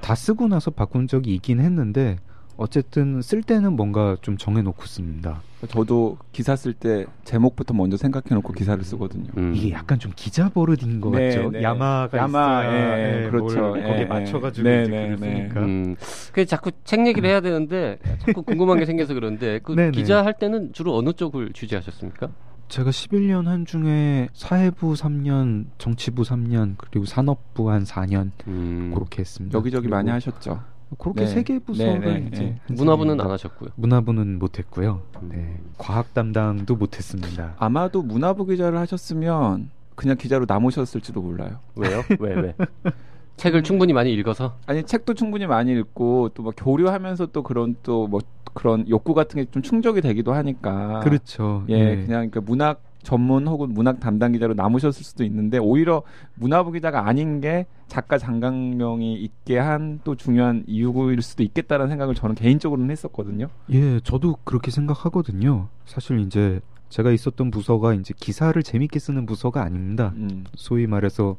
다 0.00 0.14
쓰고 0.14 0.48
나서 0.48 0.70
바꾼 0.70 1.06
적이 1.06 1.34
있긴 1.36 1.60
했는데 1.60 2.18
어쨌든 2.56 3.22
쓸 3.22 3.42
때는 3.42 3.74
뭔가 3.74 4.16
좀 4.20 4.36
정해놓고 4.36 4.84
씁니다. 4.86 5.42
저도 5.68 6.18
기사 6.32 6.56
쓸 6.56 6.72
때 6.72 7.06
제목부터 7.24 7.72
먼저 7.72 7.96
생각해놓고 7.96 8.52
기사를 8.52 8.82
쓰거든요. 8.82 9.28
음. 9.36 9.52
이게 9.54 9.72
약간 9.72 10.00
좀 10.00 10.12
기자 10.16 10.48
버릇인 10.48 11.00
것 11.00 11.10
네, 11.10 11.28
같죠. 11.28 11.50
네. 11.52 11.62
야마가 11.62 12.18
야마, 12.18 12.62
있어야 12.64 12.98
예, 12.98 13.24
예, 13.24 13.30
그렇죠. 13.30 13.60
뭘 13.60 13.82
거기에 13.82 14.00
예, 14.00 14.04
맞춰가지고 14.04 14.68
예. 14.68 14.82
이제 14.82 14.90
네, 14.90 14.96
글을 15.04 15.20
네, 15.20 15.26
네. 15.26 15.38
쓰니까. 15.38 15.60
음, 15.60 15.96
그 16.32 16.46
자꾸 16.46 16.72
책 16.82 17.06
얘기를 17.06 17.28
해야 17.28 17.40
되는데 17.40 17.98
자꾸 18.18 18.42
궁금한 18.42 18.78
게 18.78 18.86
생겨서 18.86 19.14
그런데 19.14 19.60
그 19.62 19.74
네네. 19.76 19.92
기자 19.98 20.24
할 20.24 20.34
때는 20.34 20.72
주로 20.72 20.96
어느 20.96 21.12
쪽을 21.12 21.52
취재하셨습니까? 21.52 22.28
제가 22.68 22.90
11년 22.90 23.44
한 23.44 23.64
중에 23.64 24.28
사회부 24.34 24.92
3년, 24.92 25.66
정치부 25.78 26.22
3년, 26.22 26.74
그리고 26.76 27.06
산업부 27.06 27.70
한 27.70 27.84
4년 27.84 28.30
음, 28.46 28.92
그렇게 28.94 29.20
했습니다. 29.20 29.56
여기저기 29.56 29.88
많이 29.88 30.10
하셨죠. 30.10 30.60
그렇게 30.98 31.22
네. 31.22 31.26
세개 31.26 31.58
부서를 31.60 32.00
네, 32.00 32.18
네, 32.20 32.28
이제 32.32 32.42
네. 32.42 32.60
한 32.66 32.76
문화부는. 32.76 33.20
안 33.20 33.30
하셨고요. 33.30 33.70
문화부는 33.76 34.38
못했고요. 34.38 35.02
음. 35.22 35.28
네. 35.32 35.60
과학 35.76 36.12
담당도 36.14 36.76
못했습니다. 36.76 37.54
아마도 37.58 38.02
문화부 38.02 38.46
기자를 38.46 38.78
하셨으면 38.78 39.70
그냥 39.94 40.16
기자로 40.16 40.46
남으셨을지도 40.48 41.20
몰라요. 41.20 41.58
왜요? 41.74 42.02
왜 42.20 42.34
왜? 42.34 42.54
책을 43.38 43.62
충분히 43.62 43.92
많이 43.94 44.12
읽어서 44.12 44.56
아니 44.66 44.82
책도 44.82 45.14
충분히 45.14 45.46
많이 45.46 45.72
읽고 45.72 46.30
또 46.34 46.42
막 46.42 46.54
교류하면서 46.56 47.26
또 47.26 47.42
그런 47.42 47.76
또 47.82 48.06
뭐 48.08 48.20
그런 48.54 48.88
욕구 48.88 49.14
같은 49.14 49.42
게 49.42 49.50
좀 49.50 49.62
충족이 49.62 50.00
되기도 50.02 50.32
하니까 50.34 51.00
그렇죠. 51.00 51.64
예, 51.68 51.94
네. 51.94 52.04
그냥 52.06 52.30
그 52.30 52.38
문학 52.40 52.82
전문 53.02 53.46
혹은 53.46 53.72
문학 53.72 54.00
담당 54.00 54.32
기자로 54.32 54.54
남으셨을 54.54 55.04
수도 55.04 55.24
있는데 55.24 55.58
오히려 55.58 56.02
문화부 56.34 56.72
기자가 56.72 57.06
아닌 57.06 57.40
게 57.40 57.66
작가 57.86 58.18
장강명이 58.18 59.14
있게 59.14 59.58
한 59.58 60.00
또 60.04 60.14
중요한 60.16 60.64
이유일 60.66 61.22
수도 61.22 61.42
있겠다라는 61.42 61.88
생각을 61.90 62.14
저는 62.14 62.34
개인적으로는 62.34 62.90
했었거든요. 62.90 63.48
예, 63.70 64.00
저도 64.00 64.36
그렇게 64.44 64.70
생각하거든요. 64.70 65.68
사실 65.86 66.18
이제 66.20 66.60
제가 66.88 67.12
있었던 67.12 67.50
부서가 67.50 67.94
이제 67.94 68.12
기사를 68.18 68.60
재밌게 68.62 68.98
쓰는 68.98 69.26
부서가 69.26 69.62
아닙니다. 69.62 70.12
음. 70.16 70.44
소위 70.56 70.86
말해서 70.86 71.36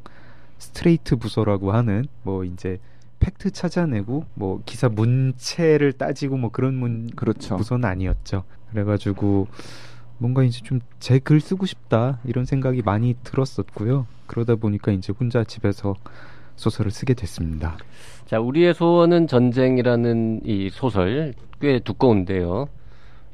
스트레이트 0.60 1.16
부서라고 1.16 1.72
하는 1.72 2.06
뭐 2.24 2.44
이제 2.44 2.78
팩트 3.20 3.52
찾아내고 3.52 4.26
뭐 4.36 4.62
기사 4.66 4.88
문체를 4.90 5.94
따지고 5.94 6.38
뭐 6.38 6.52
그런 6.52 6.76
문 6.76 7.10
그렇죠. 7.16 7.58
부서는 7.58 7.88
아니었죠. 7.90 8.44
그래가지고 8.72 9.48
뭔가 10.20 10.44
이제 10.44 10.62
좀 10.64 10.80
제 11.00 11.20
글 11.20 11.40
쓰고 11.42 11.66
싶다 11.66 12.20
이런 12.26 12.46
생각이 12.46 12.82
많이 12.82 13.16
들었었고요. 13.24 14.06
그러다 14.28 14.56
보니까 14.56 14.92
이제 14.92 15.14
혼자 15.18 15.44
집에서 15.44 15.96
소설을 16.58 16.92
쓰게 16.92 17.14
됐습니다. 17.14 17.78
자 18.26 18.40
우리의 18.40 18.74
소원은 18.74 19.28
전쟁이라는 19.28 20.42
이 20.46 20.70
소설 20.72 21.34
꽤 21.62 21.80
두꺼운데요. 21.80 22.68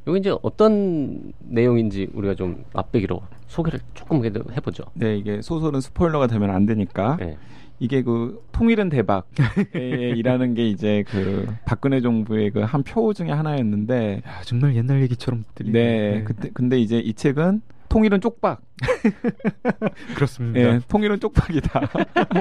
여기 0.08 0.20
이제 0.20 0.36
어떤 0.44 1.34
내용인지 1.40 2.08
우리가 2.14 2.36
좀 2.36 2.64
맛배기로 2.74 3.22
소개를 3.48 3.80
조금 3.94 4.20
그래도 4.20 4.44
해보죠. 4.52 4.86
네, 4.94 5.18
이게 5.18 5.42
소설은 5.42 5.82
스포일러가 5.82 6.28
되면 6.28 6.50
안 6.50 6.66
되니까 6.66 7.18
네. 7.20 7.38
이게 7.80 8.02
그 8.02 8.42
통일은 8.52 8.90
대박이라는 8.90 10.54
게 10.54 10.68
이제 10.68 11.04
그 11.08 11.48
박근혜 11.66 12.00
정부의 12.02 12.52
그 12.52 12.62
한표 12.62 13.14
중에 13.14 13.32
하나였는데 13.32 14.22
야, 14.26 14.42
정말 14.44 14.76
옛날 14.76 15.02
얘기처럼 15.02 15.44
들리네. 15.56 15.80
네, 15.80 16.24
그때 16.24 16.50
근데 16.54 16.80
이제 16.80 16.98
이 17.00 17.14
책은 17.14 17.62
통일은 17.90 18.20
쪽박. 18.20 18.62
그렇습니다. 20.16 20.60
예, 20.60 20.80
통일은 20.88 21.20
쪽박이다. 21.20 21.82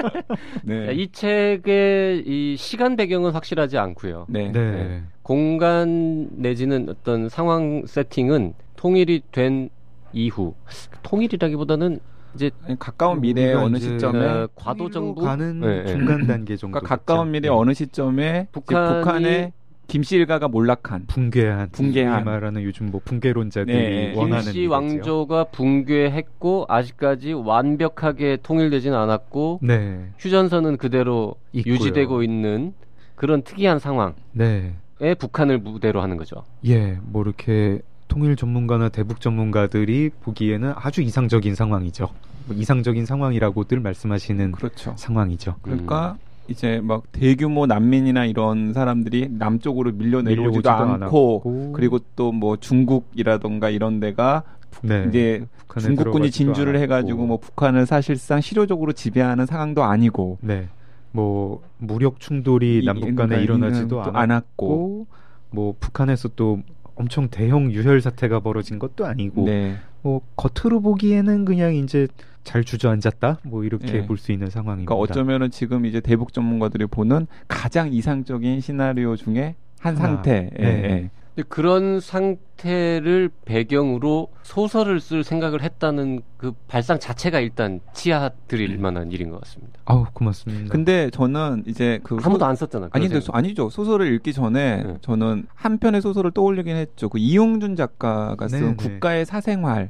네. 0.65 0.85
자, 0.87 0.91
이 0.91 1.11
책의 1.11 2.23
이 2.25 2.55
시간 2.57 2.95
배경은 2.95 3.31
확실하지 3.31 3.77
않고요. 3.77 4.25
네. 4.29 4.51
네. 4.51 4.71
네. 4.71 5.03
공간 5.21 6.29
내지는 6.31 6.89
어떤 6.89 7.29
상황 7.29 7.85
세팅은 7.85 8.53
통일이 8.75 9.21
된 9.31 9.69
이후 10.19 10.55
통일이라기보다는 11.03 11.99
이제 12.33 12.49
가까운 12.79 13.19
우리가 13.19 13.63
어느 13.63 13.77
시점에 13.77 14.25
어, 14.25 14.47
과도 14.55 14.89
정부 14.89 15.21
가는 15.21 15.59
네, 15.59 15.83
네. 15.83 15.87
중간 15.87 16.25
단계 16.25 16.57
정도. 16.57 16.79
그러니까 16.79 16.95
가까운 16.95 17.31
미래 17.31 17.47
어느 17.49 17.73
시점에 17.73 18.47
북한이 18.51 18.99
북한의 19.01 19.53
김씨 19.87 20.15
일가가 20.17 20.47
몰락한 20.47 21.05
붕괴한 21.07 21.69
붕괴한. 21.71 22.25
말하는 22.25 22.63
요즘 22.63 22.87
뭐 22.87 22.99
붕괴론자들이 23.05 23.77
네, 23.77 24.13
원하는 24.15 24.43
김씨. 24.45 24.65
왕조가 24.67 25.45
붕괴했고 25.45 26.65
아직까지 26.67 27.33
완벽하게 27.33 28.37
통일되지는 28.41 28.97
않았고 28.97 29.59
네. 29.61 30.09
휴전선은 30.17 30.77
그대로 30.77 31.35
있고요. 31.53 31.73
유지되고 31.75 32.23
있는 32.23 32.73
그런 33.15 33.43
특이한 33.43 33.79
상황에 33.79 34.13
네. 34.33 34.73
북한을 35.19 35.59
무대로 35.59 36.01
하는 36.01 36.17
거죠. 36.17 36.43
예, 36.65 36.97
뭐 37.03 37.21
이렇게 37.23 37.79
통일 38.07 38.35
전문가나 38.35 38.89
대북 38.89 39.19
전문가들이 39.21 40.11
보기에는 40.21 40.73
아주 40.75 41.01
이상적인 41.01 41.55
상황이죠. 41.55 42.09
뭐 42.47 42.55
이상적인 42.55 43.05
상황이라고들 43.05 43.79
말씀하시는 43.79 44.51
그렇죠. 44.53 44.93
상황이죠. 44.95 45.55
그러니까 45.61 46.17
이제 46.47 46.79
막 46.83 47.03
대규모 47.11 47.65
난민이나 47.65 48.25
이런 48.25 48.71
사람들이 48.73 49.29
남쪽으로 49.31 49.91
밀려 49.93 50.21
내려오지도 50.21 50.69
않고 50.69 50.93
않았고. 50.93 51.71
그리고 51.75 51.99
또 52.15 52.31
뭐 52.31 52.57
중국이라던가 52.57 53.69
이런 53.71 53.99
데가 53.99 54.43
네. 54.83 55.05
이제 55.09 55.45
중국군이 55.79 56.29
진주를 56.29 56.77
해가지고. 56.79 57.25
뭐 57.25 57.37
북한을 57.37 57.85
사실상 57.87 58.41
실효적으로 58.41 58.93
지배하는 58.93 59.45
상황도 59.47 59.83
아니고 59.83 60.37
네. 60.41 60.67
뭐 61.11 61.63
무력 61.79 62.19
충돌이 62.19 62.81
이- 62.83 62.85
남북 62.85 63.15
간에 63.15 63.29
그러니까 63.37 63.41
일어나지도 63.41 63.87
또 63.87 64.01
않았고, 64.01 64.17
않았고 64.19 65.07
뭐 65.49 65.75
북한에서 65.79 66.29
또 66.35 66.59
엄청 66.95 67.29
대형 67.29 67.71
유혈 67.71 68.01
사태가 68.01 68.39
벌어진 68.39 68.79
것도 68.79 69.05
아니고 69.05 69.45
네. 69.45 69.75
뭐 70.01 70.21
겉으로 70.35 70.81
보기에는 70.81 71.45
그냥 71.45 71.75
이제 71.75 72.07
잘 72.43 72.63
주저앉았다 72.63 73.39
뭐 73.43 73.63
이렇게 73.63 73.91
네. 73.91 74.05
볼수 74.05 74.31
있는 74.31 74.49
상황입니다. 74.49 74.93
그러니까 74.93 75.13
어쩌면은 75.13 75.51
지금 75.51 75.85
이제 75.85 75.99
대북 75.99 76.31
전문가들이 76.31 76.85
보는 76.85 77.27
가장 77.47 77.91
이상적인 77.91 78.61
시나리오 78.61 79.15
중에 79.15 79.55
한. 79.79 79.95
상태. 79.95 80.49
예, 80.57 80.63
네. 80.63 80.83
예. 80.89 81.09
근데 81.35 81.47
그런 81.49 81.99
상태를 81.99 83.29
배경으로 83.43 84.29
소설을 84.43 85.01
쓸 85.01 85.23
생각을 85.23 85.61
했다는 85.63 86.21
그 86.37 86.53
발상 86.69 86.97
자체가 86.97 87.41
일단 87.41 87.81
치하 87.93 88.29
드릴 88.47 88.77
만한 88.77 89.11
일인 89.11 89.29
것 89.31 89.41
같습니다. 89.41 89.79
아우 89.83 90.05
고맙습니다. 90.13 90.71
근데 90.71 91.09
저는 91.09 91.63
이제 91.67 91.99
그 92.03 92.17
아무도 92.23 92.39
소- 92.39 92.45
안 92.45 92.55
썼잖아. 92.55 92.87
아니 92.91 93.09
근데 93.09 93.25
아니죠 93.33 93.69
소설을 93.69 94.13
읽기 94.13 94.31
전에 94.31 94.83
네. 94.83 94.93
저는 95.01 95.47
한 95.53 95.77
편의 95.77 96.01
소설을 96.01 96.31
떠올리긴 96.31 96.75
했죠. 96.75 97.09
그 97.09 97.17
이용준 97.17 97.75
작가가 97.75 98.47
쓴 98.47 98.59
네, 98.61 98.67
네. 98.67 98.75
국가의 98.77 99.25
사생활 99.25 99.89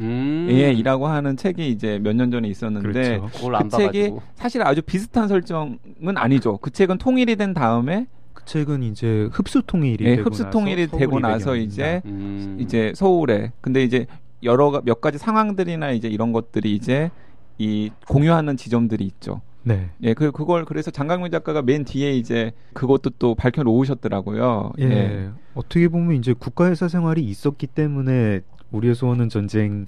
음. 0.00 0.48
예, 0.50 0.72
이라고 0.72 1.06
하는 1.06 1.36
책이 1.36 1.68
이제 1.70 1.98
몇 2.02 2.14
년 2.16 2.30
전에 2.30 2.48
있었는데 2.48 3.18
그렇죠. 3.18 3.48
그 3.62 3.76
책이. 3.76 4.12
사실 4.34 4.62
아주 4.62 4.82
비슷한 4.82 5.28
설정은 5.28 5.78
아니죠. 6.16 6.58
그 6.58 6.70
책은 6.70 6.98
통일이 6.98 7.36
된 7.36 7.54
다음에 7.54 8.06
그 8.34 8.44
책은 8.44 8.82
이제 8.82 9.28
흡수 9.32 9.62
통일이 9.66 10.04
예, 10.04 10.16
되고 10.16 10.28
흡수 10.28 10.44
나서 10.44 10.50
통일이 10.50 10.86
되고 10.86 11.10
서울이 11.20 11.22
나서. 11.22 11.56
이제 11.56 12.02
음. 12.06 12.56
이제 12.60 12.92
서울에 12.94 13.52
근데 13.60 13.82
이제 13.84 14.06
여러 14.42 14.70
가- 14.70 14.80
몇 14.84 15.00
가지 15.00 15.18
상황들이나 15.18 15.92
이제 15.92 16.08
이런 16.08 16.32
것들이 16.32 16.74
이제 16.74 17.10
이 17.58 17.90
공유하는 18.08 18.56
지점들이 18.56 19.04
있죠. 19.04 19.40
네. 19.64 19.90
예, 20.02 20.14
그 20.14 20.32
그걸 20.32 20.64
그래서 20.64 20.90
장강민 20.90 21.30
작가가 21.30 21.62
맨 21.62 21.84
뒤에 21.84 22.12
이제 22.16 22.50
그것도 22.72 23.10
또 23.18 23.34
밝혀 23.36 23.62
놓으셨더라고요. 23.62 24.72
예. 24.80 25.30
어떻게 25.54 25.86
보면 25.88 26.16
이제 26.16 26.32
국가회사 26.32 26.88
생활이 26.88 27.22
있었기 27.22 27.68
때문에 27.68 28.40
우리의 28.72 28.94
소원은 28.96 29.28
전쟁의 29.28 29.84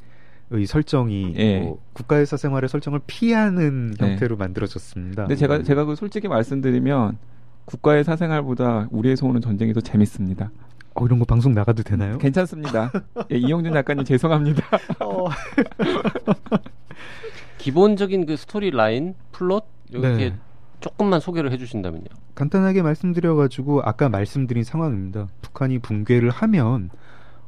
설정이 0.67 1.35
예. 1.37 1.61
뭐 1.61 1.81
국가회사 1.93 2.37
생활의 2.37 2.69
설정을 2.69 3.01
피하는 3.09 3.95
네. 3.99 4.11
형태로 4.11 4.37
만들어졌습니다. 4.37 5.23
근데 5.25 5.35
제가 5.35 5.63
제가 5.65 5.85
그 5.87 5.97
솔직히 5.97 6.29
말씀드리면 6.29 7.19
국가의 7.65 8.05
사생활보다 8.05 8.89
우리의 8.91 9.17
소원은 9.17 9.41
전쟁이 9.41 9.73
더 9.73 9.81
재밌습니다. 9.81 10.51
어, 10.95 11.07
이런 11.07 11.19
거 11.19 11.25
방송 11.25 11.55
나가도 11.55 11.83
되나요? 11.83 12.19
괜찮습니다. 12.19 12.93
예, 13.33 13.37
이용준 13.37 13.73
작가님 13.73 14.05
죄송합니다. 14.05 14.63
어. 15.01 15.29
기본적인 17.59 18.27
그 18.27 18.37
스토리 18.37 18.71
라인, 18.71 19.15
플롯 19.33 19.65
이렇게 19.91 20.31
네. 20.31 20.37
조금만 20.81 21.19
소개를 21.19 21.51
해주신다면요. 21.53 22.07
간단하게 22.35 22.83
말씀드려가지고 22.83 23.83
아까 23.85 24.09
말씀드린 24.09 24.65
상황입니다. 24.65 25.29
북한이 25.41 25.79
붕괴를 25.79 26.31
하면 26.31 26.91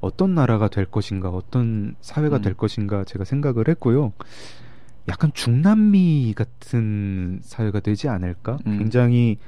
어떤 0.01 0.35
나라가 0.35 0.69
될 0.69 0.87
것인가, 0.87 1.29
어떤 1.29 1.97
사회가 2.01 2.37
음. 2.37 2.43
될 2.43 2.55
것인가 2.55 3.05
제가 3.05 3.25
생각을 3.25 3.69
했고요. 3.69 4.13
약간 5.09 5.31
중남미 5.35 6.35
같은 6.35 7.41
사회가 7.43 7.81
되지 7.81 8.09
않을까? 8.09 8.59
음. 8.67 8.79
굉장히 8.79 9.39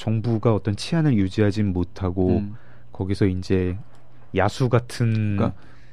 정부가 0.00 0.54
어떤 0.54 0.76
치안을 0.76 1.14
유지하진 1.18 1.74
못하고 1.74 2.38
음, 2.38 2.56
거기서 2.90 3.26
이제 3.26 3.76
야수 4.34 4.70
같은 4.70 5.36
그러니까 5.36 5.52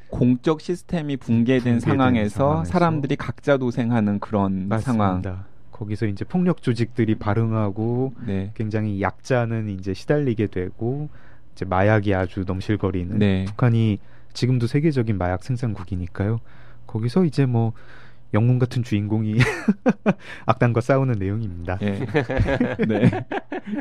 공적 0.09 0.61
시스템이 0.61 1.17
붕괴된, 1.17 1.59
붕괴된 1.59 1.79
상황에서, 1.81 2.37
상황에서 2.37 2.71
사람들이 2.71 3.17
각자 3.17 3.57
도생하는 3.57 4.19
그런 4.19 4.69
상황. 4.79 5.15
맞습니다. 5.17 5.45
거기서 5.73 6.05
이제 6.05 6.23
폭력 6.23 6.61
조직들이 6.61 7.15
발흥하고 7.15 8.13
네. 8.25 8.51
굉장히 8.55 9.01
약자는 9.01 9.67
이제 9.69 9.93
시달리게 9.93 10.47
되고 10.47 11.09
이제 11.51 11.65
마약이 11.65 12.15
아주 12.15 12.45
넘실거리는 12.47 13.19
네. 13.19 13.43
북한이 13.45 13.99
지금도 14.31 14.67
세계적인 14.67 15.17
마약 15.17 15.43
생산국이니까요. 15.43 16.39
거기서 16.87 17.25
이제 17.25 17.45
뭐 17.45 17.73
영웅 18.33 18.59
같은 18.59 18.83
주인공이 18.83 19.37
악당과 20.45 20.81
싸우는 20.81 21.15
내용입니다. 21.17 21.77
예. 21.81 21.99
네. 22.87 23.25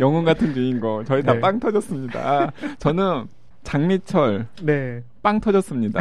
영웅 0.01 0.25
같은 0.25 0.55
주인공. 0.55 1.05
저희 1.05 1.23
다 1.23 1.35
네. 1.35 1.41
빵 1.41 1.59
터졌습니다. 1.59 2.53
저는 2.79 3.27
장미철 3.65 4.47
네. 4.63 5.03
빵 5.23 5.41
터졌습니다. 5.41 6.01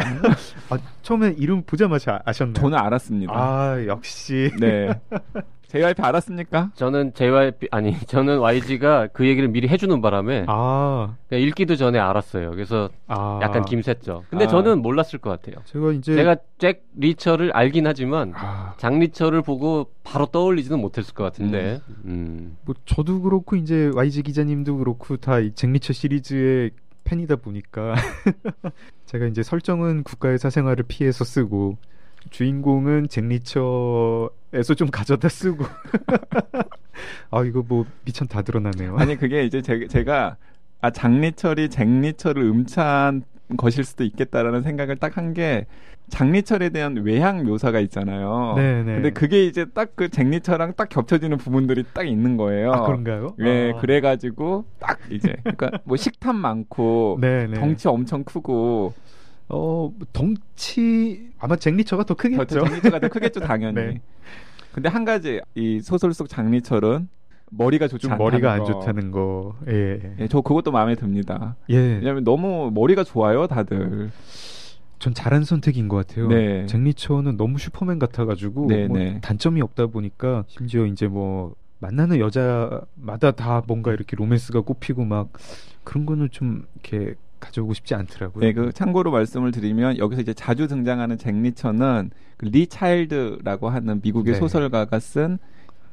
아, 0.70 0.78
처음에 1.02 1.34
이름 1.36 1.62
보자마자 1.62 2.14
아, 2.14 2.20
아셨나요? 2.26 2.54
저는 2.54 2.78
알았습니다. 2.78 3.32
아 3.34 3.84
역시 3.86 4.52
네. 4.60 4.88
JYP 5.68 6.02
알았습니까? 6.02 6.70
저는 6.74 7.14
JYP 7.14 7.68
아니 7.70 7.98
저는 8.06 8.38
YG가 8.38 9.08
그 9.12 9.26
얘기를 9.26 9.48
미리 9.48 9.68
해주는 9.68 10.00
바람에 10.00 10.44
아, 10.48 11.16
그냥 11.28 11.42
읽기도 11.42 11.76
전에 11.76 11.98
알았어요. 11.98 12.50
그래서 12.50 12.88
아 13.06 13.40
약간 13.42 13.64
김샜죠. 13.64 14.22
근데 14.30 14.44
아. 14.44 14.48
저는 14.48 14.80
몰랐을 14.80 15.18
것 15.20 15.30
같아요. 15.30 15.62
제가 15.64 15.92
이제 15.92 16.14
제가 16.14 16.36
잭 16.58 16.84
리처를 16.96 17.50
알긴 17.52 17.86
하지만 17.86 18.32
아, 18.36 18.74
장 18.78 18.98
리처를 18.98 19.42
보고 19.42 19.90
바로 20.04 20.26
떠올리지는 20.26 20.80
못했을 20.80 21.14
것 21.14 21.24
같은데. 21.24 21.80
음. 22.04 22.56
뭐 22.64 22.74
저도 22.84 23.20
그렇고 23.22 23.56
이제 23.56 23.90
YG 23.94 24.22
기자님도 24.22 24.78
그렇고 24.78 25.16
다이 25.16 25.52
잭리처 25.52 25.92
시리즈의 25.92 26.70
팬이다 27.04 27.36
보니까 27.36 27.94
제가 29.06 29.26
이제 29.26 29.42
설정은 29.42 30.02
국가의 30.02 30.38
사생활을 30.38 30.84
피해서 30.88 31.24
쓰고 31.24 31.78
주인공은 32.30 33.08
잭리처에서 33.08 34.74
좀 34.76 34.88
가져다 34.90 35.28
쓰고 35.28 35.64
아 37.30 37.42
이거 37.44 37.62
뭐 37.66 37.84
미천 38.04 38.28
다 38.28 38.42
드러나네요. 38.42 38.96
아니 38.96 39.16
그게 39.16 39.44
이제 39.44 39.62
제, 39.62 39.86
제가 39.86 40.36
아 40.80 40.90
장리철이 40.90 41.68
잭리철을 41.70 42.42
음찬 42.42 43.22
것일 43.56 43.84
수도 43.84 44.04
있겠다라는 44.04 44.62
생각을 44.62 44.96
딱 44.96 45.16
한 45.16 45.32
게 45.34 45.66
장리철에 46.08 46.68
대한 46.68 46.96
외향 46.98 47.42
묘사가 47.44 47.80
있잖아요. 47.80 48.52
네네. 48.56 48.94
근데 48.94 49.10
그게 49.10 49.44
이제 49.44 49.64
딱그 49.64 50.10
잭리철랑 50.10 50.74
딱 50.76 50.88
겹쳐지는 50.88 51.36
부분들이 51.36 51.82
딱 51.92 52.06
있는 52.06 52.36
거예요. 52.36 52.72
아 52.72 52.86
그런가요? 52.86 53.34
예, 53.40 53.72
아. 53.74 53.80
그래가지고 53.80 54.66
딱 54.78 55.00
이제 55.10 55.34
그러니까 55.42 55.72
뭐 55.84 55.96
식탐 55.96 56.36
많고 56.36 57.18
네네. 57.20 57.58
덩치 57.60 57.88
엄청 57.88 58.22
크고 58.22 58.94
어 59.48 59.92
덩치 60.12 61.30
아마 61.38 61.56
잭 61.56 61.74
리처가 61.74 62.04
더 62.04 62.14
크겠죠. 62.14 62.64
잭리철가 62.66 63.00
더 63.00 63.08
크겠죠 63.08 63.40
당연히. 63.40 63.74
네. 63.94 64.00
근데 64.72 64.88
한 64.88 65.04
가지 65.04 65.40
이 65.54 65.80
소설 65.80 66.12
속 66.12 66.28
장리철은 66.28 67.08
머리가 67.50 67.88
좋지 67.88 68.02
좀 68.02 68.12
않다는 68.12 68.30
머리가 68.30 68.52
안 68.52 68.58
거. 68.60 68.64
좋다는 68.66 69.10
거. 69.10 69.56
예. 69.68 70.14
예, 70.18 70.28
저 70.28 70.40
그것도 70.40 70.72
마음에 70.72 70.96
듭니다. 70.96 71.56
예. 71.70 71.76
왜냐면 71.76 72.24
너무 72.24 72.70
머리가 72.74 73.04
좋아요, 73.04 73.46
다들. 73.46 74.10
전 74.98 75.14
잘한 75.14 75.44
선택인 75.44 75.88
것 75.88 76.06
같아요. 76.06 76.28
네. 76.28 76.66
잭 76.66 76.80
리처는 76.82 77.36
너무 77.36 77.58
슈퍼맨 77.58 77.98
같아가지고 77.98 78.66
네, 78.68 78.88
뭐 78.88 78.98
네. 78.98 79.20
단점이 79.20 79.60
없다 79.62 79.86
보니까 79.86 80.44
심지어 80.48 80.86
이제 80.86 81.06
뭐 81.06 81.54
만나는 81.78 82.18
여자마다 82.18 83.30
다 83.32 83.62
뭔가 83.66 83.92
이렇게 83.92 84.16
로맨스가 84.16 84.62
꼽히고 84.62 85.04
막 85.04 85.28
그런 85.84 86.04
거는 86.06 86.30
좀 86.32 86.66
이렇게 86.74 87.14
가져오고 87.40 87.74
싶지 87.74 87.94
않더라고요. 87.94 88.44
네, 88.44 88.52
그 88.52 88.72
참고로 88.72 89.10
말씀을 89.10 89.50
드리면 89.52 89.98
여기서 89.98 90.22
이제 90.22 90.32
자주 90.34 90.66
등장하는 90.68 91.18
잭 91.18 91.34
리처는 91.34 92.10
그 92.36 92.46
리 92.46 92.66
차일드라고 92.66 93.68
하는 93.70 94.00
미국의 94.02 94.34
네. 94.34 94.38
소설가가 94.38 94.98
쓴 95.00 95.38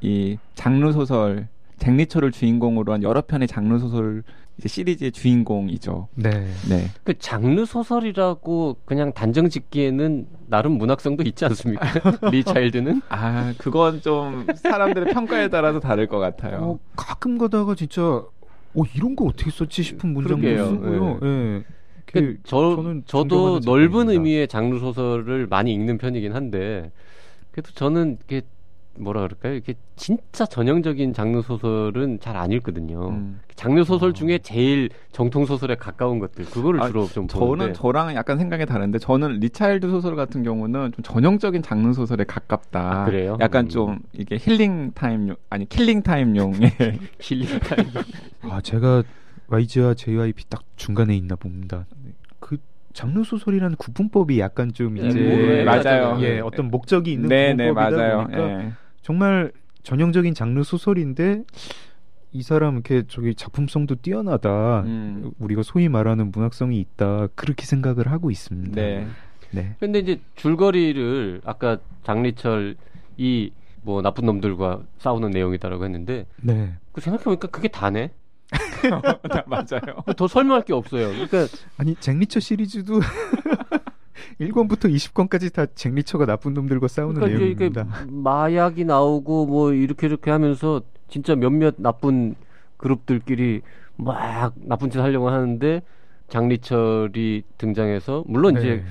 이 0.00 0.36
장르 0.54 0.92
소설 0.92 1.48
잭 1.78 1.94
리처를 1.96 2.30
주인공으로 2.32 2.92
한 2.92 3.02
여러 3.02 3.22
편의 3.22 3.48
장르 3.48 3.78
소설 3.78 4.22
이제 4.58 4.68
시리즈의 4.68 5.10
주인공이죠. 5.12 6.08
네. 6.14 6.30
네. 6.68 6.90
그 7.02 7.18
장르 7.18 7.64
소설이라고 7.64 8.76
그냥 8.84 9.12
단정 9.12 9.48
짓기에는 9.48 10.26
나름 10.46 10.72
문학성도 10.72 11.22
있지 11.24 11.44
않습니까? 11.46 11.86
리 12.30 12.44
차일드는 12.44 13.02
아, 13.08 13.52
그건 13.58 14.00
좀 14.02 14.46
사람들의 14.56 15.12
평가에 15.14 15.48
따라서 15.48 15.80
다를 15.80 16.06
것 16.06 16.18
같아요. 16.18 16.58
어, 16.60 16.78
가끔 16.96 17.38
가다가 17.38 17.74
진짜 17.74 18.22
어 18.76 18.82
이런 18.94 19.14
거 19.16 19.24
어떻게 19.26 19.50
썼지 19.50 19.82
싶은 19.82 20.12
문장도 20.12 20.40
그러게요. 20.42 20.66
쓰고요. 20.66 21.20
예. 21.22 21.64
그그 22.06 22.38
저, 22.44 22.76
저는 22.76 23.02
저도 23.06 23.60
넓은. 23.64 24.10
의미의 24.10 24.48
장르 24.48 24.78
소설을 24.78 25.46
많이 25.46 25.72
읽는 25.72 25.98
편이긴 25.98 26.32
한데 26.34 26.90
그래도 27.50 27.70
저는 27.72 28.18
이게 28.24 28.42
뭐라 28.98 29.22
그럴까요? 29.22 29.54
이렇게 29.54 29.74
진짜 29.96 30.46
전형적인 30.46 31.12
장르 31.12 31.42
소설은 31.42 32.20
잘 32.20 32.34
안 32.36 32.50
읽거든요. 32.52 33.08
음. 33.10 33.40
장르 33.54 33.84
소설 33.84 34.10
어. 34.10 34.12
중에 34.12 34.38
제일 34.38 34.90
정통 35.12 35.46
소설에 35.46 35.76
가까운 35.76 36.18
것들 36.18 36.44
그거를 36.46 36.82
아, 36.82 36.86
주로 36.88 37.06
좀 37.06 37.26
보는데 37.26 37.72
저는 37.72 37.74
저랑 37.74 38.14
약간 38.16 38.38
생각이 38.38 38.66
다른데 38.66 38.98
저는 38.98 39.38
리차일드 39.40 39.88
소설 39.88 40.16
같은 40.16 40.42
경우는 40.42 40.92
좀 40.92 41.02
전형적인 41.02 41.62
장르 41.62 41.92
소설에 41.92 42.24
가깝다. 42.24 43.02
아, 43.02 43.04
그래요? 43.04 43.36
약간 43.40 43.66
음. 43.66 43.68
좀 43.68 43.98
이게 44.12 44.36
healing 44.36 44.92
time용 44.94 45.36
아니 45.50 45.68
killing 45.68 46.02
time용의 46.02 46.58
healing 47.20 47.46
time. 47.60 47.88
아 48.50 48.60
제가 48.60 49.02
YG와 49.48 49.94
JYP 49.94 50.44
딱 50.48 50.62
중간에 50.76 51.16
있나 51.16 51.36
봅니다. 51.36 51.86
그 52.40 52.56
장르 52.92 53.22
소설이라는 53.24 53.76
구분법이 53.76 54.38
약간 54.40 54.72
좀 54.72 54.98
예, 54.98 55.06
이제 55.08 55.20
뭐, 55.20 55.32
예, 55.38 55.64
맞아요. 55.64 56.18
예, 56.20 56.40
어떤 56.40 56.70
목적이 56.70 57.12
있는 57.12 57.28
네, 57.28 57.54
네, 57.54 57.68
구분법이다 57.68 57.96
맞아요. 57.96 58.22
보니까 58.24 58.62
예. 58.64 58.72
정말 59.04 59.52
전형적인 59.84 60.34
장르 60.34 60.62
소설인데 60.64 61.44
이 62.32 62.42
사람 62.42 62.74
이렇게 62.74 63.04
저기 63.06 63.34
작품성도 63.36 63.94
뛰어나다. 63.96 64.80
음. 64.80 65.30
우리가 65.38 65.62
소위 65.62 65.88
말하는 65.88 66.32
문학성이 66.32 66.80
있다. 66.80 67.28
그렇게 67.36 67.64
생각을 67.64 68.10
하고 68.10 68.32
있습니다. 68.32 68.74
네. 68.74 69.06
네. 69.52 69.76
근데 69.78 70.00
이제 70.00 70.20
줄거리를 70.34 71.42
아까 71.44 71.78
장리철 72.02 72.76
이 73.18 73.50
뭐 73.84 74.00
나쁜 74.00 74.24
놈들과 74.24 74.82
싸우는 74.98 75.30
내용이다라고 75.30 75.84
했는데 75.84 76.26
네. 76.40 76.74
그 76.92 77.02
생각해보니까 77.02 77.48
그게 77.48 77.68
다네. 77.68 78.12
맞아요. 79.46 80.02
더 80.16 80.26
설명할 80.26 80.62
게 80.62 80.72
없어요. 80.72 81.08
그러니까 81.10 81.46
아니 81.76 81.94
잭리처 81.96 82.40
시리즈도 82.40 83.00
1권부터 84.40 84.92
20권까지 84.94 85.52
다 85.52 85.66
잭리처가 85.66 86.26
나쁜 86.26 86.54
놈들과 86.54 86.88
싸우는 86.88 87.14
그러니까 87.14 87.44
이제 87.44 87.54
내용입니다. 87.54 88.06
마약이 88.10 88.84
나오고 88.84 89.46
뭐 89.46 89.72
이렇게 89.72 90.06
이렇게 90.06 90.30
하면서 90.30 90.82
진짜 91.08 91.34
몇몇 91.34 91.74
나쁜 91.78 92.34
그룹들끼리 92.76 93.62
막 93.96 94.52
나쁜 94.56 94.90
짓 94.90 94.98
하려고 94.98 95.28
하는데 95.28 95.82
장리철이 96.28 97.42
등장해서 97.58 98.24
물론 98.26 98.56
이제 98.58 98.76
네. 98.76 98.84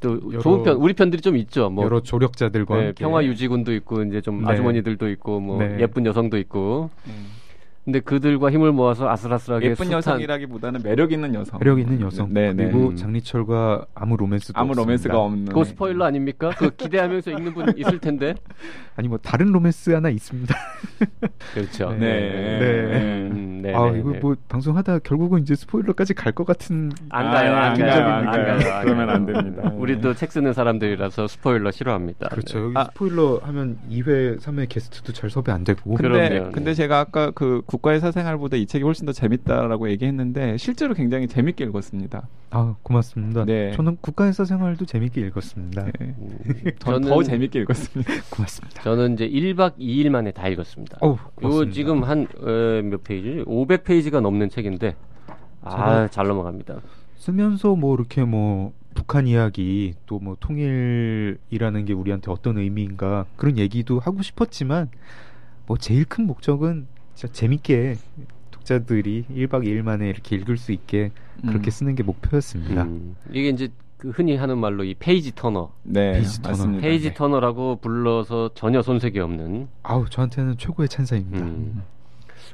또 0.00 0.20
여러- 0.32 0.42
좋은 0.42 0.62
편 0.62 0.76
우리 0.76 0.92
편들이 0.92 1.22
좀 1.22 1.36
있죠. 1.36 1.70
뭐 1.70 1.84
여러 1.84 2.00
조력자들과 2.00 2.76
네, 2.76 2.92
평화 2.92 3.24
유지군도 3.24 3.72
있고 3.74 4.02
이제 4.02 4.20
좀 4.20 4.44
네. 4.44 4.50
아주머니들도 4.50 5.08
있고 5.10 5.40
뭐 5.40 5.58
네. 5.62 5.78
예쁜 5.80 6.04
여성도 6.04 6.36
있고 6.38 6.90
음. 7.06 7.26
근데 7.84 8.00
그들과 8.00 8.50
힘을 8.50 8.72
모아서 8.72 9.10
아슬아슬하게 9.10 9.70
예쁜 9.70 9.86
숱한- 9.88 9.92
여성이라기보다는 9.92 10.80
매력 10.82 11.12
있는 11.12 11.34
여성. 11.34 11.58
매력 11.58 11.78
있는 11.78 12.00
여성 12.00 12.32
네, 12.32 12.52
네. 12.54 12.64
그리고 12.70 12.88
음. 12.88 12.96
장리철과 12.96 13.84
아무 13.94 14.16
로맨스도 14.16 14.58
아무 14.58 14.72
로맨스가. 14.72 15.18
없는. 15.18 15.44
그거 15.46 15.64
스포일러 15.64 16.06
아닙니까? 16.06 16.50
그거 16.56 16.70
기대하면서 16.74 17.30
읽는 17.32 17.52
분 17.52 17.66
있을 17.76 17.98
텐데. 17.98 18.34
아니 18.96 19.08
뭐 19.08 19.18
다른 19.18 19.52
로맨스 19.52 19.90
하나 19.90 20.08
있습니다. 20.08 20.54
그렇죠. 21.52 21.90
네. 21.90 21.98
네. 21.98 23.28
음, 23.30 23.60
네, 23.62 23.74
아 23.74 23.90
네, 23.90 23.98
이거 24.00 24.12
네. 24.12 24.18
뭐 24.18 24.34
방송하다 24.48 25.00
결국은 25.00 25.42
이제 25.42 25.54
스포일러까지 25.54 26.14
갈 26.14 26.34
것 26.34 26.44
같은 26.46 26.90
안 27.10 27.30
가요, 27.30 27.52
아, 27.54 27.60
안안 27.66 27.78
가요, 27.78 27.90
가요, 27.90 28.14
안안 28.14 28.58
가요. 28.58 28.80
그러면. 28.82 29.10
안 29.10 29.26
됩니다. 29.26 29.70
우리도 29.76 30.14
책 30.14 30.32
쓰는 30.32 30.52
사람들이라서 30.52 31.28
스포일러 31.28 31.70
싫어합니다. 31.70 32.28
그렇죠. 32.30 32.58
네. 32.58 32.64
여기 32.64 32.78
아. 32.78 32.84
스포일러 32.84 33.40
하면 33.44 33.78
2회, 33.90 34.40
3회 34.40 34.68
게스트도 34.68 35.12
잘 35.12 35.28
섭외 35.30 35.52
안 35.52 35.62
되고 35.64 35.94
근데 35.94 36.28
그럼요. 36.30 36.52
근데 36.52 36.74
제가 36.74 36.98
아까 36.98 37.30
그 37.30 37.62
국가의 37.74 37.98
사생활보다 37.98 38.56
이 38.56 38.66
책이 38.66 38.84
훨씬 38.84 39.04
더 39.04 39.10
재밌다라고 39.12 39.90
얘기했는데 39.90 40.56
실제로 40.58 40.94
굉장히 40.94 41.26
재밌게 41.26 41.64
읽었습니다. 41.64 42.28
아 42.50 42.76
고맙습니다. 42.84 43.44
네. 43.44 43.72
저는 43.72 43.96
국가에서 44.00 44.44
생활도 44.44 44.86
재밌게 44.86 45.20
읽었습니다. 45.22 45.84
네. 45.84 45.92
음, 46.00 46.38
전 46.78 47.02
저는 47.02 47.08
더 47.08 47.22
재밌게 47.24 47.60
읽었습니다. 47.62 48.12
고맙습니다. 48.30 48.82
저는 48.82 49.14
이제 49.14 49.28
1박 49.28 49.76
2일 49.78 50.08
만에 50.10 50.30
다 50.30 50.46
읽었습니다. 50.48 50.98
어우, 51.00 51.14
요 51.14 51.18
고맙습니다. 51.34 51.72
지금 51.72 52.04
한 52.04 52.26
몇 52.90 53.02
페이지? 53.02 53.42
500페이지가 53.44 54.20
넘는 54.20 54.50
책인데 54.50 54.94
아, 55.62 56.06
잘 56.08 56.28
넘어갑니다. 56.28 56.76
쓰면서 57.16 57.74
뭐 57.74 57.94
이렇게 57.96 58.22
뭐 58.24 58.72
북한 58.94 59.26
이야기 59.26 59.94
또 60.06 60.20
뭐 60.20 60.36
통일이라는 60.38 61.84
게 61.86 61.92
우리한테 61.92 62.30
어떤 62.30 62.58
의미인가 62.58 63.26
그런 63.36 63.58
얘기도 63.58 63.98
하고 63.98 64.22
싶었지만 64.22 64.90
뭐 65.66 65.76
제일 65.76 66.04
큰 66.04 66.26
목적은 66.26 66.86
진짜 67.14 67.32
재밌게 67.32 67.96
독자들이 68.50 69.26
1박 69.30 69.64
2일 69.66 69.82
만에 69.82 70.08
이렇게 70.08 70.36
읽을 70.36 70.56
수 70.56 70.72
있게 70.72 71.10
그렇게 71.42 71.68
음. 71.68 71.70
쓰는 71.70 71.94
게 71.94 72.02
목표였습니다. 72.02 72.84
음, 72.84 73.16
이게 73.30 73.48
이제 73.50 73.68
그 73.98 74.10
흔히 74.10 74.36
하는 74.36 74.58
말로 74.58 74.84
이 74.84 74.94
page 74.94 75.34
turner, 75.34 75.72
네, 75.82 76.12
page 76.12 76.42
turner. 76.42 76.50
맞습니다. 76.56 76.82
페이지 76.82 77.08
네. 77.08 77.14
turner라고 77.14 77.76
불러서 77.76 78.50
전혀 78.54 78.82
손색이 78.82 79.18
없는 79.18 79.68
아우 79.82 80.08
저한테는 80.08 80.58
최고의 80.58 80.88
찬사입니다. 80.88 81.44
음. 81.44 81.82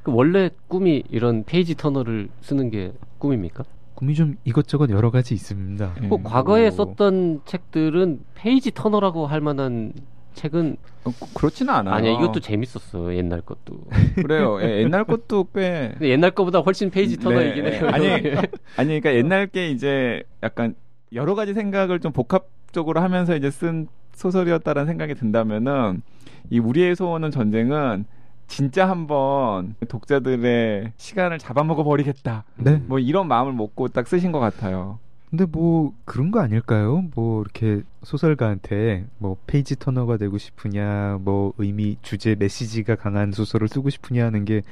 그 0.03 0.13
원래 0.13 0.51
꿈이 0.69 1.03
이런 1.11 1.45
page 1.45 1.75
turner를 1.75 2.29
쓰는 2.41 2.71
게 2.71 2.93
꿈입니까? 3.19 3.65
꿈이 3.95 4.15
좀 4.15 4.37
이것저것 4.45 4.89
여러 4.91 5.11
가지 5.11 5.35
있습니다. 5.35 5.95
예. 6.03 6.07
뭐 6.07 6.23
과거에 6.23 6.69
오. 6.69 6.71
썼던 6.71 7.43
책들은 7.45 8.21
page 8.35 8.71
turner라고 8.71 9.27
할 9.27 9.41
만한 9.41 9.93
책은 10.35 10.77
어, 11.05 11.11
그렇지는 11.35 11.73
않아요. 11.75 11.95
아니야 11.95 12.13
이것도 12.13 12.41
재밌었어 12.41 13.15
옛날 13.15 13.41
것도 13.41 13.81
그래요. 14.17 14.59
예, 14.63 14.83
옛날 14.83 15.05
것도 15.05 15.49
꽤 15.55 15.91
근데 15.93 16.09
옛날 16.11 16.31
거보다 16.31 16.61
훨씬 16.61 16.91
page 16.91 17.17
turner이긴 17.17 17.65
네. 17.65 17.79
해요 17.79 17.89
아니, 17.93 18.07
아니 18.77 19.01
그러니까 19.01 19.15
옛날 19.15 19.47
게 19.47 19.71
이제 19.71 20.23
약간 20.43 20.75
여러 21.13 21.35
가지 21.35 21.55
생각을 21.55 22.01
좀 22.01 22.13
복합적으로 22.13 23.01
하면서 23.01 23.37
이제 23.37 23.51
쓴 23.51 23.89
소설이었다라는 24.15 24.87
생각이 24.87 25.15
든다면은 25.15 26.03
이 26.51 26.59
우리의 26.59 26.95
소원은 26.97 27.31
전쟁은 27.31 28.05
진짜 28.47 28.89
한번 28.89 29.77
독자들의 29.89 30.93
시간을 30.97 31.39
잡아먹어 31.39 31.85
버리겠다. 31.85 32.45
네. 32.57 32.83
뭐 32.87 32.99
이런 32.99 33.29
마음을 33.29 33.53
먹고 33.53 33.89
딱 33.89 34.07
쓰신 34.09 34.33
것 34.33 34.41
같아요. 34.41 34.99
근데 35.31 35.45
뭐 35.45 35.95
그런 36.05 36.31
거 36.33 36.41
아닐까요? 36.41 37.05
뭐 37.15 37.41
이렇게 37.43 37.83
소설가한테 38.03 39.07
뭐 39.19 39.37
페이지 39.47 39.77
터너가 39.77 40.17
되고 40.17 40.39
싶으냐, 40.39 41.19
뭐 41.23 41.55
의미, 41.59 41.97
주제, 42.03 42.35
메시지가 42.35 42.97
강한 42.97 43.31
소설을 43.33 43.69
쓰고 43.69 43.91
싶으냐 43.91 44.27
하는 44.27 44.45
게 44.45 44.63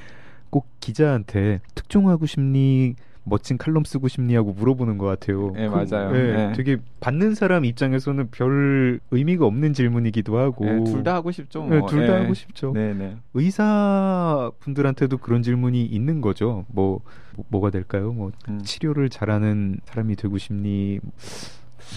꼭 0.50 0.66
기자한테 0.80 1.60
특종하고 1.74 2.26
싶니, 2.26 2.94
멋진 3.28 3.58
칼럼 3.58 3.84
쓰고 3.84 4.08
싶니 4.08 4.34
하고 4.34 4.52
물어보는 4.52 4.98
것 4.98 5.06
같아요. 5.06 5.52
네, 5.54 5.68
맞아요. 5.68 6.10
예, 6.16 6.32
네. 6.32 6.52
되게 6.54 6.76
받는 7.00 7.34
사람 7.34 7.64
입장에서는 7.64 8.30
별 8.30 9.00
의미가 9.10 9.46
없는 9.46 9.72
질문이기도 9.72 10.38
하고. 10.38 10.66
예, 10.66 10.84
둘다 10.84 11.14
하고 11.14 11.30
싶죠. 11.30 11.64
네, 11.66 11.78
뭐. 11.78 11.88
둘다 11.88 12.18
예. 12.18 12.22
하고 12.22 12.34
싶죠. 12.34 12.72
네, 12.74 12.94
네. 12.94 13.16
의사 13.34 14.50
분들한테도 14.60 15.18
그런 15.18 15.42
질문이 15.42 15.84
있는 15.84 16.20
거죠. 16.20 16.64
뭐 16.68 17.00
뭐, 17.48 17.60
가 17.60 17.70
될까요? 17.70 18.12
뭐 18.12 18.32
음. 18.48 18.60
치료를 18.64 19.10
잘하는 19.10 19.78
사람이 19.84 20.16
되고 20.16 20.38
싶니? 20.38 20.98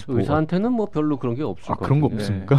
의사한테는 0.08 0.72
뭐 0.72 0.86
별로 0.86 1.16
그런 1.18 1.34
게 1.34 1.42
없을 1.42 1.72
아 1.72 1.74
것 1.74 1.84
그런 1.84 2.00
거. 2.00 2.06
없습니까? 2.06 2.56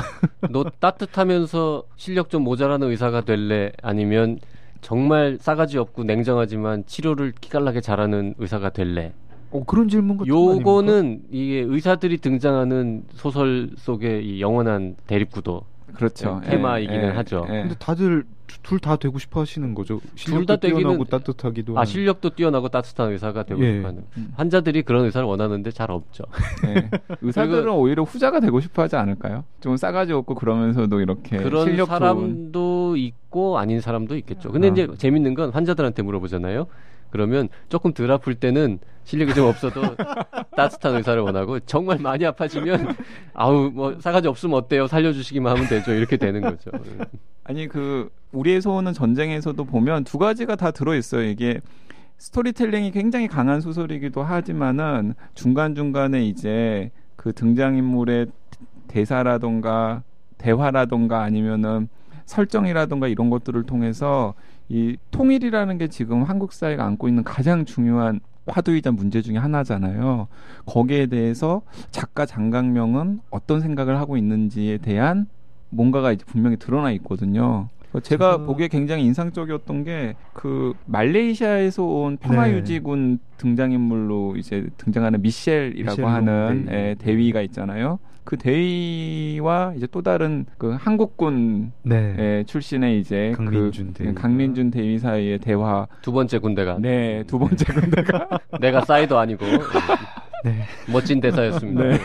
너 0.52 0.64
따뜻하면서 0.80 1.84
실력 1.96 2.30
좀 2.30 2.44
모자라는 2.44 2.90
의사가 2.90 3.22
될래 3.22 3.72
아니면 3.82 4.40
정말 4.84 5.38
싸가지 5.40 5.78
없고 5.80 6.04
냉정하지만 6.04 6.86
치료를 6.86 7.34
기깔나게 7.40 7.82
잘하는 7.82 8.36
의사가 8.38 8.70
될래 8.70 9.14
어 9.52 9.64
그런 9.66 9.88
질문 9.88 10.18
같은? 10.18 10.28
요거는 10.28 11.24
이게 11.32 11.60
의사들이 11.60 12.18
등장하는 12.18 13.04
소설 13.14 13.70
속의 13.78 14.26
이 14.28 14.42
영원한 14.42 14.96
대립구도 15.08 15.62
그렇죠. 15.94 16.42
네, 16.44 16.52
테마이기는 16.52 17.04
예, 17.04 17.08
하죠. 17.10 17.46
예. 17.50 17.62
근데 17.62 17.76
다들 17.76 18.24
둘 18.64 18.80
다 18.80 18.96
되고 18.96 19.20
싶어 19.20 19.42
하시는 19.42 19.74
거죠. 19.76 20.00
실력도 20.16 20.58
뛰어나고 20.58 21.06
따뜻하기도 21.06 21.78
아 21.78 21.82
한. 21.82 21.86
실력도 21.86 22.30
뛰어나고 22.32 22.70
따뜻한 22.70 23.12
의사가 23.12 23.44
되고 23.44 23.64
예. 23.64 23.76
싶어하는 23.76 24.04
음. 24.18 24.34
환자들이 24.36 24.84
그런 24.84 25.06
의사를 25.06 25.26
원하는데 25.28 25.70
잘 25.72 25.92
없죠. 25.92 26.24
네. 26.64 26.90
의사들은 27.22 27.70
오히려 27.70 28.04
후자가 28.04 28.40
되고 28.40 28.60
싶어 28.60 28.82
하지 28.82 28.96
않을까요? 28.96 29.44
좀 29.60 29.78
싸가지 29.78 30.14
없고 30.14 30.36
그러면서도 30.36 31.02
이렇게 31.02 31.38
그런 31.38 31.66
실력 31.66 31.88
좋은 31.88 32.00
사람도 32.00 32.96
있고 32.98 33.58
아닌 33.60 33.82
사람도 33.82 34.16
있겠죠. 34.18 34.52
근데 34.52 34.70
아. 34.70 34.72
이제 34.72 34.88
재밌는 34.98 35.34
건 35.36 35.52
환자들한테 35.52 36.02
물어보잖아요. 36.02 36.68
그러면 37.14 37.48
조금 37.70 37.94
덜 37.94 38.10
아플 38.10 38.34
때는 38.34 38.80
실력이 39.04 39.36
좀 39.36 39.46
없어도 39.48 39.82
따뜻한 40.58 40.96
의사를 40.96 41.22
원하고 41.22 41.60
정말 41.60 42.00
많이 42.00 42.26
아파지면 42.26 42.96
아우 43.36 43.70
뭐 43.72 44.00
싸가지 44.00 44.28
없으면 44.28 44.58
어때요? 44.58 44.88
살려주시기만 44.88 45.56
하면 45.56 45.70
되죠. 45.70 45.94
이렇게 45.94 46.18
되는 46.18 46.42
거죠. 46.42 46.72
아니 47.46 47.68
그 47.68 48.10
우리의 48.32 48.64
소원은 48.64 48.94
전쟁에서도 48.94 49.64
보면 49.64 50.06
두 50.06 50.18
가지가 50.18 50.56
다 50.56 50.72
들어 50.72 50.96
있어요. 50.96 51.22
이게 51.30 51.62
스토리텔링이 52.18 52.90
굉장히 52.90 53.28
강한 53.28 53.62
소설이기도 53.62 54.24
하지만은 54.24 55.14
중간 55.36 55.76
중간에 55.76 56.26
이제 56.26 56.90
그 57.16 57.32
등장 57.32 57.78
인물의 57.78 58.26
대사라던가 58.88 60.02
대화라던가 60.40 61.22
아니면은 61.22 61.90
설정이라던가 62.26 63.08
이런 63.08 63.30
것들을 63.30 63.62
통해서 63.64 64.34
이 64.70 64.98
통일이라는 65.12 65.78
게 65.78 65.88
지금 65.88 66.24
한국 66.24 66.54
사회가 66.54 66.86
안고 66.86 67.08
있는 67.08 67.24
가장 67.24 67.66
중요한 67.66 68.20
화두이자 68.48 68.92
문제 68.92 69.22
중에 69.22 69.38
하나잖아요. 69.38 70.28
거기에 70.66 71.06
대해서 71.08 71.62
작가 71.92 72.26
장강명은 72.26 73.22
어떤 73.30 73.62
생각을 73.62 73.98
하고 73.98 74.18
있는지에 74.18 74.80
대한 74.80 75.28
뭔가가 75.70 76.12
이제 76.12 76.26
분명히 76.26 76.58
드러나 76.58 76.92
있거든요. 76.92 77.70
제가 78.02 78.38
제가- 78.38 78.46
보기에 78.48 78.68
굉장히 78.70 79.06
인상적이었던 79.06 79.84
게 79.84 80.16
그 80.34 80.74
말레이시아에서 80.88 81.84
온 81.86 82.18
평화유지군 82.18 83.20
등장인물로 83.38 84.36
이제 84.38 84.68
등장하는 84.78 85.22
미셸이라고 85.22 86.02
미셸 86.02 86.06
하는 86.06 86.48
롱 86.66 86.70
대위. 86.70 86.76
예, 86.76 86.96
대위가 86.98 87.42
있잖아요. 87.44 88.00
그 88.24 88.38
대위와 88.38 89.74
이제 89.76 89.88
또 89.92 90.02
다른 90.02 90.46
그 90.58 90.72
한국군 90.80 91.72
네. 91.84 92.16
예, 92.18 92.44
출신의 92.46 93.00
이제 93.00 93.34
강민준 93.36 93.94
그 93.94 94.04
대위. 94.04 94.14
강민준 94.16 94.72
대위 94.72 94.98
사이의 95.00 95.40
대화. 95.40 95.88
두 96.02 96.12
번째 96.12 96.40
군대가 96.40 96.78
네, 96.80 97.24
두 97.28 97.38
번째 97.40 97.66
군대가 97.74 98.28
내가 98.62 98.82
사이도 98.82 99.18
아니고 99.18 99.46
네. 100.46 100.64
멋진 100.92 101.20
대사였습니다. 101.20 101.84
네. 101.84 101.98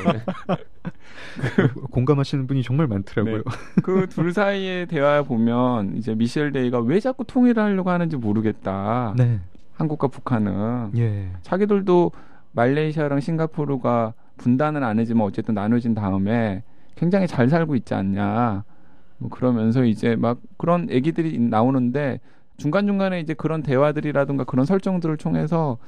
공감하시는 1.90 2.46
분이 2.46 2.62
정말 2.62 2.87
많더라고요. 2.88 3.42
그둘 3.83 4.33
사이의 4.33 4.87
대화 4.87 5.22
보면 5.22 5.96
이제 5.96 6.14
미셸 6.14 6.52
데이가 6.52 6.81
왜 6.81 7.00
자꾸 7.00 7.24
통일을 7.24 7.62
하려고 7.62 7.90
하는지 7.90 8.16
모르겠다. 8.16 9.14
네. 9.16 9.40
한국과 9.74 10.09
북한은 10.09 10.90
예. 10.96 11.28
자기들도 11.42 12.11
말레이시아랑 12.52 13.20
싱가포르가 13.20 14.14
분단은 14.38 14.83
안 14.83 14.98
해지만 14.98 15.27
어쨌든 15.27 15.55
나눠진 15.55 15.94
다음에 15.94 16.62
굉장히 16.94 17.27
잘 17.27 17.48
살고 17.48 17.77
있지 17.77 17.94
않냐. 17.94 18.64
뭐 19.18 19.31
그러면서 19.31 19.85
이제 19.85 20.16
막 20.16 20.38
그런 20.57 20.88
얘기들이 20.90 21.38
나오는데 21.38 22.20
중간중간에 22.57 23.20
이제 23.20 23.35
그런 23.35 23.62
대화들이라든가 23.62 24.44
그런 24.44 24.64
설정들을 24.64 25.16
통해서 25.16 25.79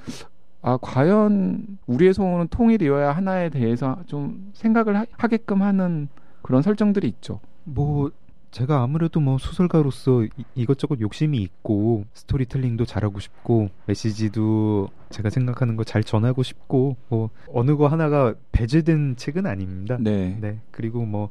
아, 0.63 0.77
과연 0.81 1.79
우리의 1.87 2.13
소원은 2.13 2.49
통일이어야 2.49 3.13
하나에 3.13 3.49
대해서 3.49 3.99
좀 4.07 4.51
생각을 4.53 4.97
하, 4.97 5.07
하게끔 5.17 5.63
하는 5.63 6.09
그런 6.43 6.63
설정들이 6.63 7.09
있죠. 7.09 7.41
뭐 7.65 8.11
제가 8.51 8.83
아무래도 8.83 9.21
뭐 9.21 9.39
소설가로서 9.39 10.25
이, 10.25 10.29
이것저것 10.57 11.01
욕심이 11.01 11.39
있고 11.39 12.05
스토리텔링도 12.15 12.85
잘하고 12.85 13.21
싶고 13.21 13.71
메시지도 13.87 14.89
제가 15.11 15.31
생각하는 15.31 15.77
거 15.77 15.85
잘 15.85 16.03
전하고 16.05 16.43
싶고 16.43 16.97
뭐 17.09 17.31
어느 17.53 17.77
거 17.77 17.87
하나가 17.89 18.35
배제된 18.53 19.17
책은 19.17 19.47
아닙니다. 19.47 19.97
네. 20.01 20.37
네. 20.41 20.59
그리고 20.71 21.05
뭐 21.05 21.31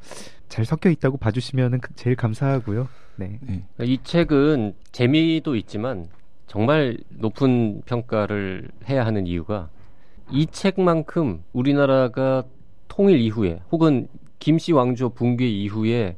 잘 0.49 0.65
섞여 0.65 0.89
있다고 0.89 1.17
봐주시면 1.17 1.79
제일 1.95 2.15
감사하고요. 2.15 2.87
네. 3.17 3.37
네. 3.41 3.63
이 3.81 3.99
책은 4.03 4.73
재미도 4.91 5.55
있지만 5.57 6.07
정말 6.47 6.97
높은 7.09 7.81
평가를 7.85 8.69
해야 8.89 9.05
하는 9.05 9.27
이유가 9.27 9.69
이 10.31 10.47
책만큼 10.47 11.43
우리나라가 11.53 12.43
통일 12.87 13.19
이후에 13.19 13.61
혹은 13.71 14.07
김씨 14.39 14.71
왕조 14.73 15.09
붕괴 15.09 15.47
이후에 15.47 16.17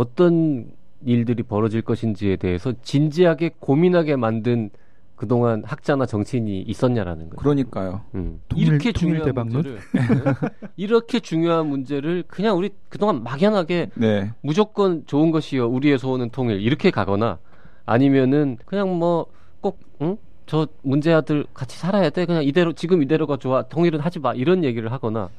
어떤 0.00 0.66
일들이 1.04 1.42
벌어질 1.42 1.82
것인지에 1.82 2.36
대해서 2.36 2.72
진지하게 2.82 3.52
고민하게 3.58 4.14
만든 4.16 4.70
그동안 5.16 5.62
학자나 5.64 6.04
정치인이 6.04 6.60
있었냐라는 6.62 7.30
거예요. 7.30 7.36
그러니까요. 7.36 8.02
음. 8.14 8.38
통일- 8.48 8.66
이렇게 8.68 8.92
통일 8.92 9.14
중요한 9.22 9.24
대박론? 9.24 9.52
문제를 9.54 9.78
네. 9.78 9.98
이렇게 10.76 11.20
중요한 11.20 11.66
문제를 11.68 12.24
그냥 12.26 12.58
우리 12.58 12.70
그동안 12.90 13.22
막연하게 13.22 13.90
네. 13.94 14.30
무조건 14.42 15.04
좋은 15.06 15.30
것이요 15.30 15.68
우리의 15.68 15.98
소원은 15.98 16.30
통일 16.30 16.60
이렇게 16.60 16.90
가거나 16.90 17.38
아니면은 17.86 18.58
그냥 18.66 18.98
뭐꼭 18.98 19.78
응? 20.02 20.18
저 20.44 20.68
문제 20.82 21.12
아들 21.14 21.46
같이 21.54 21.78
살아야 21.78 22.10
돼 22.10 22.26
그냥 22.26 22.44
이대로 22.44 22.74
지금 22.74 23.02
이대로가 23.02 23.38
좋아 23.38 23.62
통일은 23.62 24.00
하지 24.00 24.18
마 24.18 24.34
이런 24.34 24.64
얘기를 24.64 24.92
하거나 24.92 25.30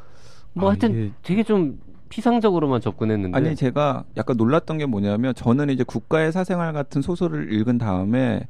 뭐 0.54 0.70
아, 0.70 0.72
하여튼 0.72 0.92
이게- 0.92 1.12
되게 1.22 1.44
좀 1.44 1.80
피상적으로만 2.10 2.82
접근했는데 2.82 3.38
아니 3.38 3.56
제가 3.56 4.04
약간 4.18 4.38
놀랐던 4.38 4.78
게 4.78 4.86
뭐냐면 4.86 5.34
저는 5.34 5.70
이제 5.70 5.84
국가의 5.84 6.32
사생활 6.32 6.74
같은 6.74 7.02
소설을 7.02 7.54
읽은 7.54 7.78
다음에 7.78 8.48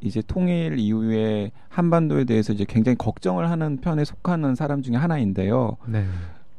이제 0.00 0.22
통일 0.26 0.78
이후에 0.78 1.52
한반도에 1.68 2.24
대해서 2.24 2.52
이제 2.52 2.64
굉장히 2.66 2.96
걱정을 2.96 3.50
하는 3.50 3.78
편에 3.78 4.04
속하는 4.04 4.54
사람 4.54 4.82
중에 4.82 4.96
하나인데요. 4.96 5.76
네. 5.86 6.04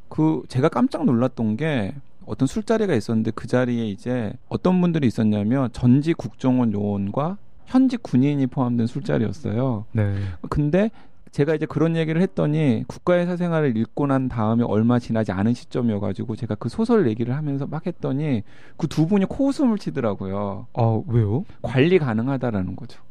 그 0.10 0.44
제가 0.48 0.70
깜짝 0.70 1.06
놀랐던 1.06 1.58
게 1.58 1.94
어떤 2.26 2.48
술자리가 2.48 2.94
있었는데 2.94 3.32
그 3.32 3.48
자리에 3.48 3.88
이제 3.88 4.34
어떤 4.48 4.80
분들이 4.80 5.08
있었냐면 5.08 5.70
전직 5.72 6.18
국정원 6.18 6.72
요원과 6.74 7.38
현직 7.66 8.04
군인이 8.04 8.46
포함된 8.48 8.86
술자리였어요. 8.86 9.86
네. 9.94 10.16
근데 10.50 10.92
제가 11.32 11.56
이제 11.56 11.66
그런 11.66 11.96
얘기를 11.96 12.22
했더니 12.22 12.84
국가의 12.88 13.26
사생활을 13.26 13.78
읽고 13.78 14.08
난 14.08 14.28
다음에 14.28 14.64
얼마 14.66 15.00
지나지 15.00 15.32
않은 15.32 15.54
시점이어가지고 15.54 16.36
제가 16.36 16.56
그 16.56 16.68
소설 16.70 17.08
얘기를 17.08 17.36
하면서 17.36 17.66
막 17.68 17.88
했더니 17.88 18.44
그 18.78 18.88
두 18.88 19.08
분이 19.08 19.26
코웃음을 19.26 19.78
치더라고요. 19.78 20.68
아 20.74 21.02
왜요? 21.08 21.46
관리 21.62 21.98
가능하다라는 22.00 22.76
거죠. 22.76 23.02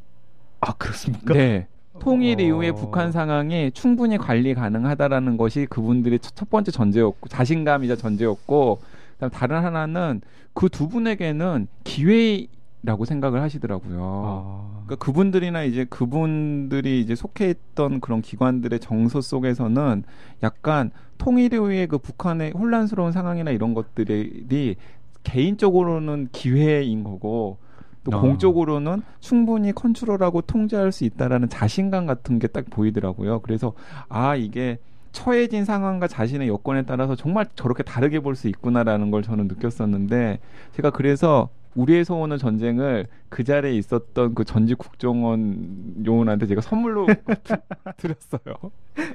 아 0.60 0.74
그렇습니까? 0.74 1.32
네. 1.32 1.66
통일 1.98 2.38
어. 2.38 2.42
이후에 2.42 2.72
북한 2.72 3.10
상황이 3.10 3.70
충분히 3.72 4.18
관리 4.18 4.54
가능하다라는 4.54 5.36
것이 5.38 5.66
그분들의 5.70 6.18
첫, 6.20 6.36
첫 6.36 6.50
번째 6.50 6.70
전제였고 6.70 7.28
자신감이자 7.28 7.96
전제였고 7.96 8.78
그다음 9.14 9.30
다른 9.30 9.64
하나는 9.64 10.20
그 10.52 10.68
두 10.68 10.88
분에게는 10.88 11.68
기회 11.84 12.46
라고 12.82 13.04
생각을 13.04 13.42
하시더라고요. 13.42 14.00
아, 14.24 14.82
그러니까 14.86 15.04
그분들이나 15.04 15.64
이제 15.64 15.84
그분들이 15.84 17.00
이제 17.00 17.14
속해 17.14 17.50
있던 17.50 18.00
그런 18.00 18.22
기관들의 18.22 18.80
정서 18.80 19.20
속에서는 19.20 20.02
약간 20.42 20.90
통일 21.18 21.52
이후에 21.52 21.84
그 21.86 21.98
북한의 21.98 22.52
혼란스러운 22.52 23.12
상황이나 23.12 23.50
이런 23.50 23.74
것들이 23.74 24.76
개인적으로는 25.24 26.28
기회인 26.32 27.04
거고 27.04 27.58
또 28.04 28.16
아. 28.16 28.20
공적으로는 28.22 29.02
충분히 29.20 29.72
컨트롤하고 29.72 30.40
통제할 30.42 30.90
수 30.90 31.04
있다라는 31.04 31.50
자신감 31.50 32.06
같은 32.06 32.38
게 32.38 32.48
딱 32.48 32.64
보이더라고요. 32.70 33.40
그래서 33.40 33.74
아 34.08 34.34
이게 34.36 34.78
처해진 35.12 35.66
상황과 35.66 36.08
자신의 36.08 36.48
여건에 36.48 36.82
따라서 36.84 37.14
정말 37.14 37.46
저렇게 37.54 37.82
다르게 37.82 38.20
볼 38.20 38.34
수 38.36 38.48
있구나라는 38.48 39.10
걸 39.10 39.22
저는 39.22 39.48
느꼈었는데 39.48 40.38
제가 40.72 40.88
그래서 40.90 41.50
우리의 41.76 42.04
소원은 42.04 42.38
전쟁을 42.38 43.06
그 43.28 43.44
자리에 43.44 43.72
있었던 43.74 44.34
그 44.34 44.44
전직 44.44 44.76
국정원 44.78 45.94
요원한테 46.04 46.46
제가 46.46 46.60
선물로 46.60 47.06
드렸어요. 47.96 48.54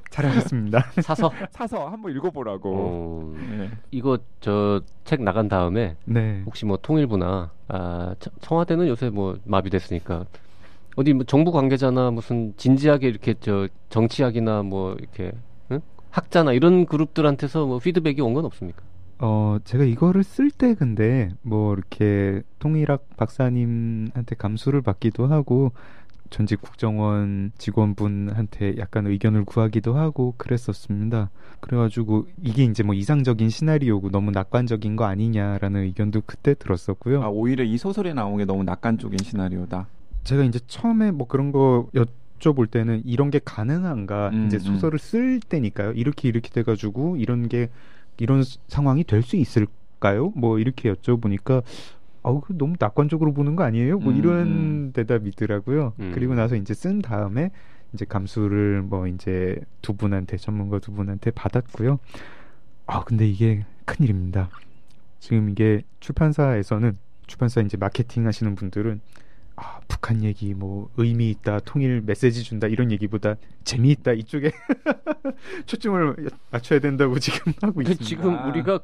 잘하셨습니다. 0.09 0.79
사서 1.01 1.31
사서 1.51 1.87
한번 1.89 2.11
읽어보라고. 2.15 2.73
어, 2.73 3.35
네. 3.57 3.69
이거 3.91 4.17
저 4.39 4.81
책 5.03 5.21
나간 5.21 5.47
다음에 5.49 5.95
네. 6.05 6.41
혹시 6.45 6.65
뭐 6.65 6.77
통일부나 6.81 7.51
아 7.67 8.15
청- 8.19 8.33
청와대는 8.41 8.87
요새 8.87 9.09
뭐 9.09 9.37
마비됐으니까 9.45 10.25
어디 10.95 11.13
뭐 11.13 11.23
정부 11.25 11.51
관계자나 11.51 12.09
무슨 12.11 12.53
진지하게 12.57 13.07
이렇게 13.09 13.35
저 13.39 13.67
정치학이나 13.89 14.63
뭐 14.63 14.95
이렇게 14.97 15.31
응? 15.71 15.81
학자나 16.09 16.53
이런 16.53 16.85
그룹들한테서 16.85 17.65
뭐 17.65 17.79
피드백이 17.79 18.21
온 18.21 18.33
건 18.33 18.45
없습니까? 18.45 18.81
어, 19.19 19.57
제가 19.63 19.83
이거를 19.85 20.23
쓸 20.23 20.51
때 20.51 20.73
근데 20.73 21.29
뭐 21.41 21.73
이렇게 21.73 22.41
통일학 22.59 23.15
박사님한테 23.17 24.35
감수를 24.35 24.81
받기도 24.81 25.27
하고 25.27 25.71
전직 26.29 26.61
국정원 26.61 27.51
직원분한테 27.57 28.75
약간 28.77 29.07
의견을 29.07 29.45
구하기도 29.45 29.93
하고 29.93 30.33
그랬었습니다. 30.37 31.29
그래가지고 31.61 32.25
이게 32.41 32.63
이제 32.63 32.83
뭐 32.83 32.93
이상적인 32.93 33.49
시나리오고 33.49 34.09
너무 34.09 34.31
낙관적인 34.31 34.95
거 34.95 35.05
아니냐라는 35.05 35.83
의견도 35.83 36.23
그때 36.25 36.53
들었었고요. 36.55 37.23
아 37.23 37.27
오히려 37.27 37.63
이 37.63 37.77
소설에 37.77 38.13
나온 38.13 38.37
게 38.37 38.45
너무 38.45 38.63
낙관적인 38.63 39.19
시나리오다. 39.23 39.87
제가 40.23 40.43
이제 40.43 40.59
처음에 40.67 41.11
뭐 41.11 41.27
그런 41.27 41.51
거 41.51 41.87
여쭤볼 41.93 42.69
때는 42.69 43.03
이런 43.05 43.29
게 43.29 43.39
가능한가 43.43 44.31
음, 44.33 44.47
이제 44.47 44.57
음. 44.57 44.61
소설을 44.61 44.99
쓸 44.99 45.39
때니까요. 45.39 45.91
이렇게 45.93 46.27
이렇게 46.27 46.49
돼가지고 46.49 47.17
이런 47.17 47.47
게 47.47 47.69
이런 48.17 48.43
스- 48.43 48.59
상황이 48.67 49.03
될 49.03 49.21
수 49.23 49.35
있을까요? 49.35 50.31
뭐 50.35 50.59
이렇게 50.59 50.91
여쭤보니까 50.93 51.63
아우 52.23 52.41
그 52.41 52.57
너무 52.57 52.75
낙관적으로 52.79 53.33
보는 53.33 53.55
거 53.55 53.63
아니에요? 53.63 53.99
뭐 53.99 54.11
음, 54.13 54.17
이런 54.17 54.41
음. 54.47 54.91
대답이더라고요. 54.93 55.93
음. 55.99 56.11
그리고 56.13 56.33
나서 56.35 56.55
이제 56.55 56.73
쓴 56.73 57.01
다음에 57.01 57.51
이제 57.93 58.05
감수를 58.05 58.81
뭐 58.81 59.07
이제 59.07 59.57
두 59.81 59.95
분한테 59.95 60.37
전문가 60.37 60.79
두 60.79 60.91
분한테 60.91 61.31
받았고요. 61.31 61.99
아 62.87 63.03
근데 63.03 63.27
이게 63.27 63.65
큰 63.85 64.03
일입니다. 64.05 64.49
지금 65.19 65.49
이게 65.49 65.83
출판사에서는 65.99 66.97
출판사 67.27 67.61
이제 67.61 67.77
마케팅 67.77 68.27
하시는 68.27 68.53
분들은 68.55 69.01
아 69.57 69.79
북한 69.87 70.23
얘기 70.23 70.53
뭐 70.53 70.89
의미 70.97 71.29
있다 71.29 71.59
통일 71.59 72.01
메시지 72.05 72.43
준다 72.43 72.67
이런 72.67 72.91
얘기보다 72.91 73.35
재미있다 73.63 74.11
이쪽에 74.13 74.51
초점을 75.65 76.15
맞춰야 76.51 76.79
된다고 76.79 77.17
지금 77.19 77.53
하고 77.61 77.81
있습니다. 77.81 78.03
지금 78.03 78.35
아. 78.35 78.47
우리가 78.47 78.79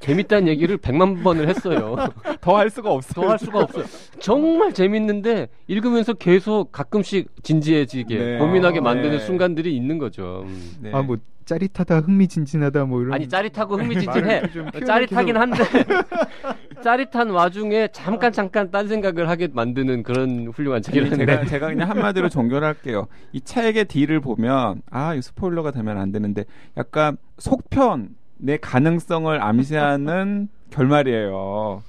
재밌다는 0.00 0.48
얘기를 0.48 0.78
백만 0.78 1.22
번을 1.22 1.48
했어요. 1.48 1.96
더 2.40 2.56
할 2.56 2.70
수가 2.70 2.90
없어요. 2.90 3.12
더 3.24 3.30
할 3.30 3.38
수가 3.38 3.60
없어요. 3.60 3.84
정말 4.18 4.72
재밌는데 4.72 5.48
읽으면서 5.68 6.12
계속 6.14 6.72
가끔씩 6.72 7.28
진지해지게 7.44 8.18
네. 8.18 8.38
고민하게 8.38 8.78
아, 8.80 8.82
만드는 8.82 9.18
네. 9.18 9.24
순간들이 9.24 9.76
있는 9.76 9.98
거죠. 9.98 10.44
음. 10.46 10.72
네. 10.80 10.92
아뭐 10.92 11.18
짜릿하다 11.46 12.00
흥미진진하다 12.00 12.84
뭐 12.86 13.00
이런 13.00 13.14
아니 13.14 13.28
짜릿하고 13.28 13.76
흥미진진해. 13.78 14.42
짜릿하긴 14.84 15.36
한데 15.36 15.56
짜릿한 16.82 17.30
와중에 17.30 17.88
잠깐 17.92 18.32
잠깐 18.32 18.70
딴 18.70 18.88
생각을 18.88 19.28
하게 19.28 19.48
만드는 19.52 20.02
그런 20.02 20.48
훌륭한 20.48 20.82
책이라는 20.82 21.16
제가, 21.16 21.40
거. 21.40 21.46
제가 21.46 21.68
그냥 21.68 21.88
한마디로 21.88 22.28
종결할게요. 22.28 23.06
이 23.32 23.40
책의 23.40 23.86
뒤를 23.86 24.20
보면 24.20 24.82
아, 24.90 25.14
이 25.14 25.22
스포일러가 25.22 25.70
되면 25.70 25.98
안 25.98 26.10
되는데 26.10 26.44
약간 26.76 27.16
속편의 27.38 28.58
가능성을 28.60 29.40
암시하는 29.40 30.48
결말이에요. 30.70 31.82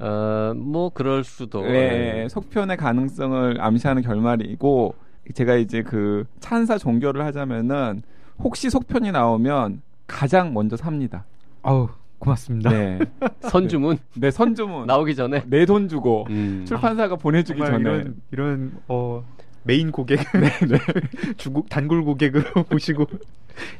어, 0.00 0.52
뭐 0.54 0.90
그럴 0.90 1.24
수도. 1.24 1.62
네, 1.62 2.28
속편의 2.28 2.76
가능성을 2.76 3.56
암시하는 3.58 4.02
결말이고 4.02 4.94
제가 5.32 5.56
이제 5.56 5.82
그 5.82 6.24
찬사 6.40 6.76
종교를 6.76 7.24
하자면은 7.24 8.02
혹시 8.38 8.70
속편이 8.70 9.12
나오면 9.12 9.82
가장 10.06 10.52
먼저 10.54 10.76
삽니다. 10.76 11.24
아우 11.62 11.88
고맙습니다. 12.18 12.70
네, 12.70 12.98
선주문 13.42 13.98
네 14.14 14.30
선주문 14.30 14.86
나오기 14.86 15.14
전에 15.14 15.42
내 15.46 15.66
돈 15.66 15.88
주고 15.88 16.26
음. 16.30 16.64
출판사가 16.66 17.16
보내주기 17.16 17.58
정말 17.58 17.82
전에 17.82 17.90
이런 18.00 18.16
이런 18.30 18.72
어 18.88 19.24
메인 19.64 19.90
고객, 19.90 20.20
주고 21.36 21.66
단골 21.68 22.04
고객으로 22.04 22.62
보시고 22.64 23.06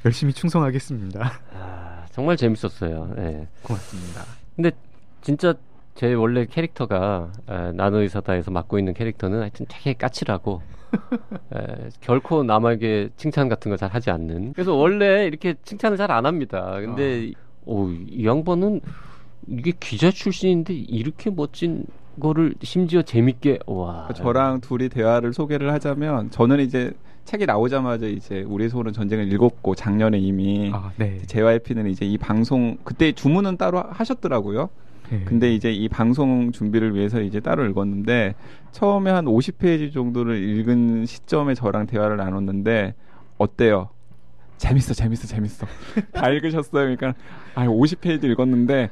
열심히 0.05 0.33
충성하겠습니다. 0.33 1.33
아, 1.55 2.05
정말 2.11 2.37
재밌었어요. 2.37 3.14
예. 3.19 3.47
고맙습니다. 3.62 4.23
근데 4.57 4.73
진짜 5.23 5.55
제 5.97 6.13
원래 6.15 6.47
캐릭터가 6.47 7.33
에, 7.49 7.73
나노의사다에서 7.73 8.51
맡고 8.51 8.79
있는 8.79 8.95
캐릭터는 8.95 9.41
하여튼 9.41 9.67
되게 9.69 9.95
까칠하고 9.95 10.63
에, 11.55 11.89
결코 12.01 12.43
남에게 12.45 13.09
칭찬 13.17 13.49
같은 13.49 13.71
거잘 13.71 13.91
하지 13.91 14.11
않는 14.11 14.53
그래서 14.53 14.75
원래 14.75 15.27
이렇게 15.27 15.55
칭찬을 15.65 15.97
잘 15.97 16.11
안 16.11 16.25
합니다 16.27 16.77
근데 16.81 17.33
오, 17.65 17.89
이 17.91 18.25
양반은 18.27 18.81
이게 19.49 19.73
기자 19.81 20.11
출신인데 20.11 20.73
이렇게 20.75 21.31
멋진 21.31 21.85
거를 22.21 22.55
심지어 22.63 23.03
재밌게 23.03 23.61
와 23.67 24.09
저랑 24.15 24.61
둘이 24.61 24.89
대화를 24.89 25.33
소개를 25.33 25.73
하자면 25.73 26.31
저는 26.31 26.61
이제 26.61 26.93
책이 27.25 27.45
나오자마자 27.47 28.07
이제 28.07 28.45
우리 28.47 28.69
소는 28.69 28.93
전쟁을 28.93 29.33
읽었고 29.33 29.75
작년에 29.75 30.17
이미 30.19 30.71
아 30.73 30.93
네. 30.97 31.19
JYP는 31.27 31.89
이제 31.89 32.07
이 32.07 32.17
방송 32.17 32.79
그때 32.85 33.11
주문은 33.13 33.57
따로 33.57 33.83
하셨더라고요. 33.83 34.71
네. 35.11 35.23
근데 35.25 35.55
이제 35.55 35.73
이 35.73 35.88
방송 35.88 36.53
준비를 36.53 36.95
위해서 36.95 37.21
이제 37.21 37.40
따로 37.40 37.64
읽었는데 37.66 38.35
처음에 38.73 39.11
한 39.11 39.25
50페이지 39.25 39.92
정도를 39.92 40.37
읽은 40.37 41.07
시점에 41.07 41.55
저랑 41.55 41.87
대화를 41.87 42.16
나눴는데 42.16 42.95
어때요? 43.38 43.90
재밌어, 44.59 44.95
재밌어, 44.95 45.27
재밌어. 45.27 45.66
다 46.12 46.31
읽으셨어요? 46.31 46.97
그러니까 46.97 47.14
아, 47.55 47.66
50페이지 47.66 48.25
읽었는데 48.25 48.90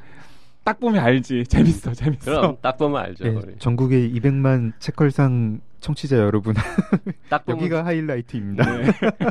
딱 0.63 0.79
보면 0.79 1.03
알지. 1.03 1.45
재밌어, 1.45 1.93
재밌어. 1.93 2.41
그럼 2.41 2.57
딱 2.61 2.77
보면 2.77 2.99
알죠 3.01 3.23
네. 3.23 3.39
전국의 3.59 4.11
200만 4.15 4.73
책걸상 4.79 5.61
청취자 5.79 6.17
여러분 6.17 6.55
딱 7.29 7.45
보면 7.45 7.59
여기가 7.61 7.85
하이라이트입니다. 7.85 8.77
네. 8.77 8.87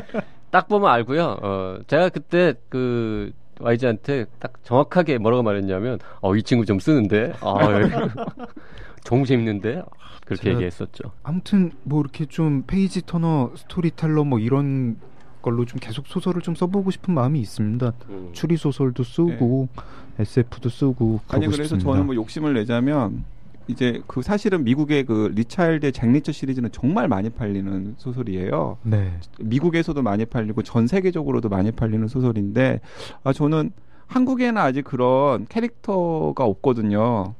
딱 0.51 0.69
보면 0.69 0.89
알고요. 0.89 1.37
어, 1.41 1.79
제가 1.87 2.07
그때 2.09 2.53
그 2.69 3.33
YG한테 3.59 4.25
딱 4.39 4.53
정확하게 4.63 5.17
뭐라고 5.17 5.43
말했냐면, 5.43 5.99
어, 6.21 6.35
이 6.35 6.43
친구 6.43 6.65
좀 6.65 6.79
쓰는데, 6.79 7.33
아, 7.41 7.55
너무 9.05 9.25
재밌는데, 9.25 9.83
그렇게 10.25 10.49
얘기했었죠. 10.51 11.11
아무튼 11.23 11.71
뭐 11.83 12.01
이렇게 12.01 12.25
좀 12.25 12.63
page 12.65 13.05
turner 13.05 13.51
storyteller 13.55 14.23
뭐 14.23 14.39
이런 14.39 14.97
걸로 15.41 15.65
좀 15.65 15.79
계속 15.79 16.07
소설을 16.07 16.41
좀 16.41 16.55
써보고 16.55 16.89
싶은 16.89 17.13
마음이 17.13 17.39
있습니다. 17.39 17.93
음. 18.09 18.29
추리 18.33 18.57
소설도 18.57 19.03
쓰고 19.03 19.69
SF도 20.17 20.69
쓰고 20.69 21.19
아니 21.27 21.45
그래서 21.45 21.63
싶습니다. 21.63 21.91
저는 21.91 22.07
뭐 22.07 22.15
욕심을 22.15 22.55
내자면 22.55 23.23
이제 23.67 24.01
그 24.07 24.21
사실은 24.21 24.63
미국의 24.63 25.05
그 25.05 25.31
리차일드의 25.33 25.91
잭 25.91 26.11
리처 26.11 26.31
시리즈는 26.31 26.69
정말 26.71 27.07
많이 27.07 27.29
팔리는 27.29 27.95
소설이에요. 27.97 28.77
네. 28.83 29.13
미국에서도 29.39 30.01
많이 30.01 30.25
팔리고 30.25 30.61
전 30.61 30.87
세계적으로도 30.87 31.49
많이 31.49 31.71
팔리는 31.71 32.07
소설인데 32.07 32.79
아 33.23 33.33
저는 33.33 33.71
한국에는 34.07 34.61
아직 34.61 34.83
그런 34.83 35.47
캐릭터가 35.47 36.43
없거든요. 36.45 37.33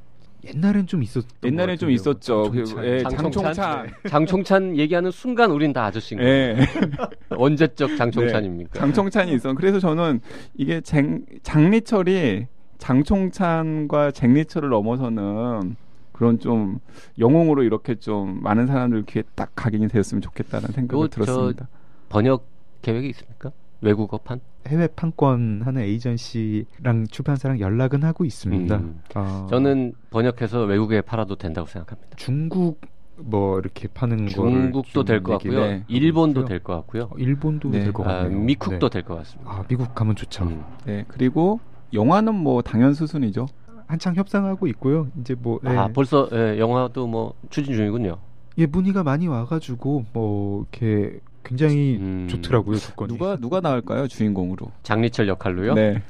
옛날엔 0.44 0.86
좀 0.86 1.02
있었. 1.02 1.24
옛날에 1.44 1.76
좀 1.76 1.90
있었죠. 1.90 2.50
그, 2.50 2.58
예, 2.84 3.02
장총찬? 3.02 3.54
장총찬. 3.54 3.90
장총찬 4.08 4.76
얘기하는 4.76 5.10
순간 5.10 5.50
우린 5.50 5.72
다 5.72 5.86
아저씨인 5.86 6.20
거예요. 6.20 6.32
예. 6.34 6.66
언제적 7.30 7.96
장총찬입니까? 7.96 8.78
장총찬이 8.78 9.32
있어. 9.34 9.54
그래서 9.54 9.80
저는 9.80 10.20
이게 10.56 10.80
장, 10.80 11.24
장리철이 11.42 12.46
장총찬과 12.78 14.12
잭리철을 14.12 14.68
넘어서는 14.68 15.76
그런 16.16 16.38
좀 16.38 16.78
영웅으로 17.18 17.62
이렇게 17.62 17.94
좀 17.96 18.42
많은 18.42 18.66
사람들 18.66 19.04
귀에 19.04 19.22
딱 19.34 19.52
각인이 19.54 19.88
되었으면 19.88 20.22
좋겠다는 20.22 20.68
저- 21.10 21.24
들었습니다. 21.24 21.68
번역 22.08 22.46
계획이 22.82 23.08
있습니까? 23.10 23.52
외국어판? 23.82 24.40
해외 24.66 24.86
판권 24.88 25.60
하는 25.64 25.82
에이전시랑 25.82 27.06
출판사랑 27.10 27.60
연락은 27.60 28.02
하고 28.02 28.24
있습니다. 28.24 28.76
음. 28.76 29.00
아, 29.14 29.46
저는 29.50 29.92
번역해서 30.10 30.62
외국에 30.64 31.02
팔아도 31.02 31.36
된다고 31.36 31.68
생각합니다. 31.68 32.16
중국 32.16 32.80
뭐 33.18 33.58
이렇게 33.58 33.88
파는 33.88 34.28
중국도 34.28 35.04
될 35.04 35.22
것 35.22 35.32
같고요. 35.32 35.60
네. 35.60 35.84
일본도. 35.88 36.44
될 36.46 36.60
것 36.62 36.74
같고요. 36.76 37.04
어, 37.04 37.16
일본도 37.18 37.70
네. 37.70 37.84
될것 37.84 38.06
아, 38.06 38.22
같네요. 38.22 38.38
미국도 38.40 38.88
네. 38.88 39.00
될것 39.00 39.18
같습니다. 39.18 39.50
아 39.50 39.64
미국 39.68 39.94
가면 39.94 40.16
좋죠. 40.16 40.44
음. 40.44 40.62
네, 40.86 41.04
그리고 41.08 41.60
영화는 41.92 42.34
뭐 42.34 42.62
당연 42.62 42.94
수순이죠. 42.94 43.46
한창 43.86 44.14
협상하고 44.14 44.66
있고요. 44.68 45.08
이제 45.20 45.34
뭐 45.38 45.60
네. 45.62 45.76
아, 45.76 45.88
벌써 45.88 46.28
예, 46.32 46.58
영화도 46.58 47.06
뭐 47.06 47.34
추진 47.50 47.74
중이군요. 47.74 48.16
예 48.58 48.66
문의가 48.66 49.02
많이 49.02 49.28
와가지고 49.28 50.06
뭐 50.12 50.66
이렇게 50.72 51.18
굉장히 51.44 51.96
음. 52.00 52.26
좋더라고요 52.28 52.76
조건이. 52.78 53.12
누가 53.12 53.36
누가 53.36 53.60
나올까요 53.60 54.08
주인공으로? 54.08 54.70
장리철 54.82 55.28
역할로요? 55.28 55.74
네. 55.74 56.02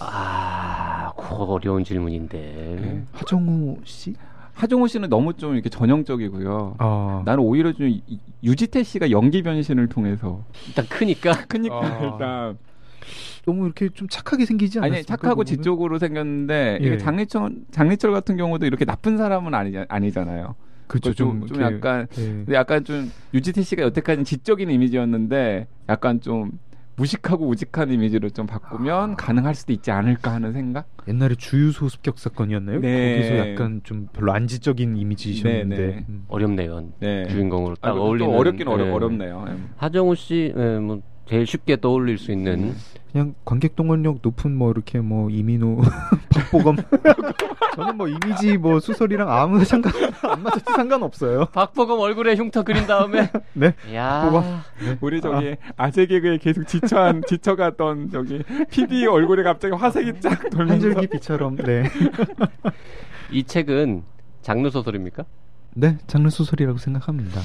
아, 0.00 1.12
그 1.16 1.34
어려운 1.34 1.84
질문인데. 1.84 2.38
네. 2.80 3.02
하정우 3.12 3.78
씨? 3.84 4.14
하정우 4.54 4.88
씨는 4.88 5.08
너무 5.08 5.34
좀 5.34 5.54
이렇게 5.54 5.68
전형적이고요. 5.70 6.74
아 6.78 7.22
나는 7.24 7.44
오히려 7.44 7.72
좀 7.72 7.86
이- 7.88 8.02
유지태 8.42 8.82
씨가 8.82 9.10
연기 9.10 9.42
변신을 9.42 9.88
통해서 9.88 10.42
일단 10.68 10.86
크니까 10.86 11.32
크니까 11.48 11.76
아. 11.76 11.98
일단 12.02 12.58
너무 13.46 13.64
이렇게 13.64 13.88
좀 13.88 14.08
착하게 14.08 14.44
생기지 14.46 14.78
않았어요? 14.78 14.94
아니 14.94 15.04
착하고 15.04 15.44
지적으로 15.44 15.98
생겼는데 15.98 16.78
예. 16.80 16.86
이게 16.86 16.98
장리철 16.98 17.50
장리철 17.70 18.12
같은 18.12 18.36
경우도 18.36 18.66
이렇게 18.66 18.84
나쁜 18.84 19.16
사람은 19.16 19.54
아니 19.54 19.76
아니잖아요. 19.88 20.54
그렇죠. 20.86 21.14
좀, 21.14 21.46
좀 21.46 21.58
이렇게, 21.60 21.76
약간 21.76 22.06
예. 22.18 22.22
근데 22.22 22.54
약간 22.54 22.84
좀 22.84 23.10
유지태 23.32 23.62
씨가 23.62 23.82
여태까지 23.82 24.24
지적인 24.24 24.70
이미지였는데 24.70 25.68
약간 25.88 26.20
좀 26.20 26.52
무식하고 26.96 27.48
우직한 27.48 27.90
이미지로 27.90 28.28
좀 28.28 28.46
바꾸면 28.46 29.12
아. 29.12 29.16
가능할 29.16 29.54
수도 29.54 29.72
있지 29.72 29.90
않을까 29.90 30.32
하는 30.34 30.52
생각? 30.52 30.86
옛날에 31.08 31.34
주유소 31.34 31.88
습격 31.88 32.18
사건이었나요? 32.18 32.80
네. 32.80 33.16
거기서 33.16 33.38
약간 33.38 33.80
좀 33.84 34.08
별로 34.12 34.32
안지적인 34.32 34.96
이미지셨는데. 34.96 35.76
네, 35.76 35.86
네. 35.86 36.04
음. 36.10 36.24
어렵네요. 36.28 36.88
네. 36.98 37.26
주인공으로 37.28 37.76
딱 37.76 37.90
아, 37.90 37.94
또 37.94 38.02
어울리는. 38.02 38.34
어렵긴 38.34 38.68
어려, 38.68 38.86
예. 38.86 38.90
어렵네요. 38.90 39.46
예. 39.48 39.54
하정우 39.76 40.14
씨, 40.14 40.52
예, 40.54 40.78
뭐 40.78 41.00
제일 41.30 41.46
쉽게 41.46 41.80
떠올릴 41.80 42.18
수 42.18 42.32
있는 42.32 42.74
그냥 43.12 43.34
관객 43.44 43.76
동원력 43.76 44.18
높은 44.20 44.52
뭐 44.56 44.72
이렇게 44.72 44.98
뭐 44.98 45.30
이민호, 45.30 45.80
박보검. 46.28 46.76
저는 47.76 47.96
뭐 47.96 48.08
이미지 48.08 48.56
뭐 48.56 48.80
수설이랑 48.80 49.30
아무 49.30 49.64
상관 49.64 49.92
안 50.22 50.42
맞아도 50.42 50.72
상관없어요. 50.74 51.46
박보검 51.46 52.00
얼굴에 52.00 52.34
흉터 52.34 52.64
그린 52.64 52.84
다음에 52.84 53.30
네. 53.54 53.74
야 53.94 54.28
뽑아. 54.28 54.64
우리 55.00 55.20
저기 55.20 55.54
아. 55.76 55.88
재 55.92 56.06
개그에 56.06 56.38
계속 56.38 56.66
지쳐한 56.66 57.22
지쳐갔던 57.28 58.10
저기 58.10 58.42
PD 58.72 59.06
얼굴에 59.06 59.44
갑자기 59.44 59.72
화색이 59.74 60.20
쫙 60.20 60.50
돌면서 60.50 60.72
한 60.72 60.80
줄기 60.80 61.06
비처럼. 61.06 61.56
네. 61.58 61.84
이 63.30 63.44
책은 63.44 64.02
장르 64.42 64.68
소설입니까? 64.68 65.24
네, 65.76 65.96
장르 66.08 66.28
소설이라고 66.28 66.78
생각합니다. 66.78 67.40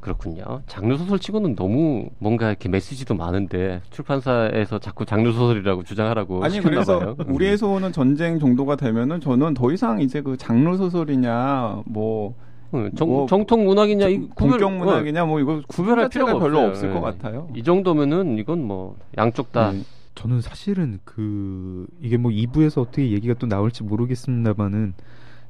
그렇군요. 0.00 0.62
장르 0.66 0.96
소설치고는 0.96 1.54
너무 1.56 2.08
뭔가 2.18 2.48
이렇게 2.48 2.68
메시지도 2.68 3.14
많은데 3.14 3.82
출판사에서 3.90 4.78
자꾸 4.78 5.04
장르 5.04 5.30
소설이라고 5.32 5.82
주장하라고 5.84 6.42
아니 6.44 6.54
시켰나 6.54 6.70
그래서 6.76 6.98
봐요. 6.98 7.16
음. 7.20 7.34
우리의 7.34 7.58
소원은 7.58 7.92
전쟁 7.92 8.38
정도가 8.38 8.76
되면은 8.76 9.20
저는 9.20 9.54
더 9.54 9.70
이상 9.72 10.00
이제 10.00 10.20
그 10.22 10.36
장르 10.36 10.76
소설이냐 10.76 11.82
뭐 11.86 12.34
음, 12.72 12.90
정, 12.94 13.08
뭐 13.08 13.26
정통 13.26 13.64
문학이냐 13.66 14.08
이 14.08 14.18
구별- 14.34 14.60
본격 14.60 14.66
어, 14.68 14.70
문학이냐 14.70 15.24
뭐 15.24 15.40
이거 15.40 15.60
구별할 15.68 16.08
필요가 16.08 16.38
별로 16.38 16.58
없어요. 16.60 16.68
없을 16.70 16.88
예. 16.90 16.92
것 16.94 17.00
같아요. 17.00 17.48
이 17.54 17.62
정도면은 17.62 18.38
이건 18.38 18.62
뭐 18.64 18.96
양쪽 19.18 19.52
다 19.52 19.70
음. 19.70 19.84
저는 20.14 20.40
사실은 20.40 20.98
그 21.04 21.86
이게 22.00 22.16
뭐 22.16 22.30
2부에서 22.30 22.82
어떻게 22.82 23.10
얘기가 23.10 23.34
또 23.38 23.46
나올지 23.46 23.82
모르겠습니다만은 23.82 24.94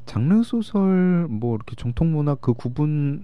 장르 0.07 0.42
소설 0.42 1.26
뭐 1.28 1.57
이렇게 1.57 1.76
정통 1.76 2.12
문학 2.12 2.40
그 2.40 2.53
구분을 2.55 3.22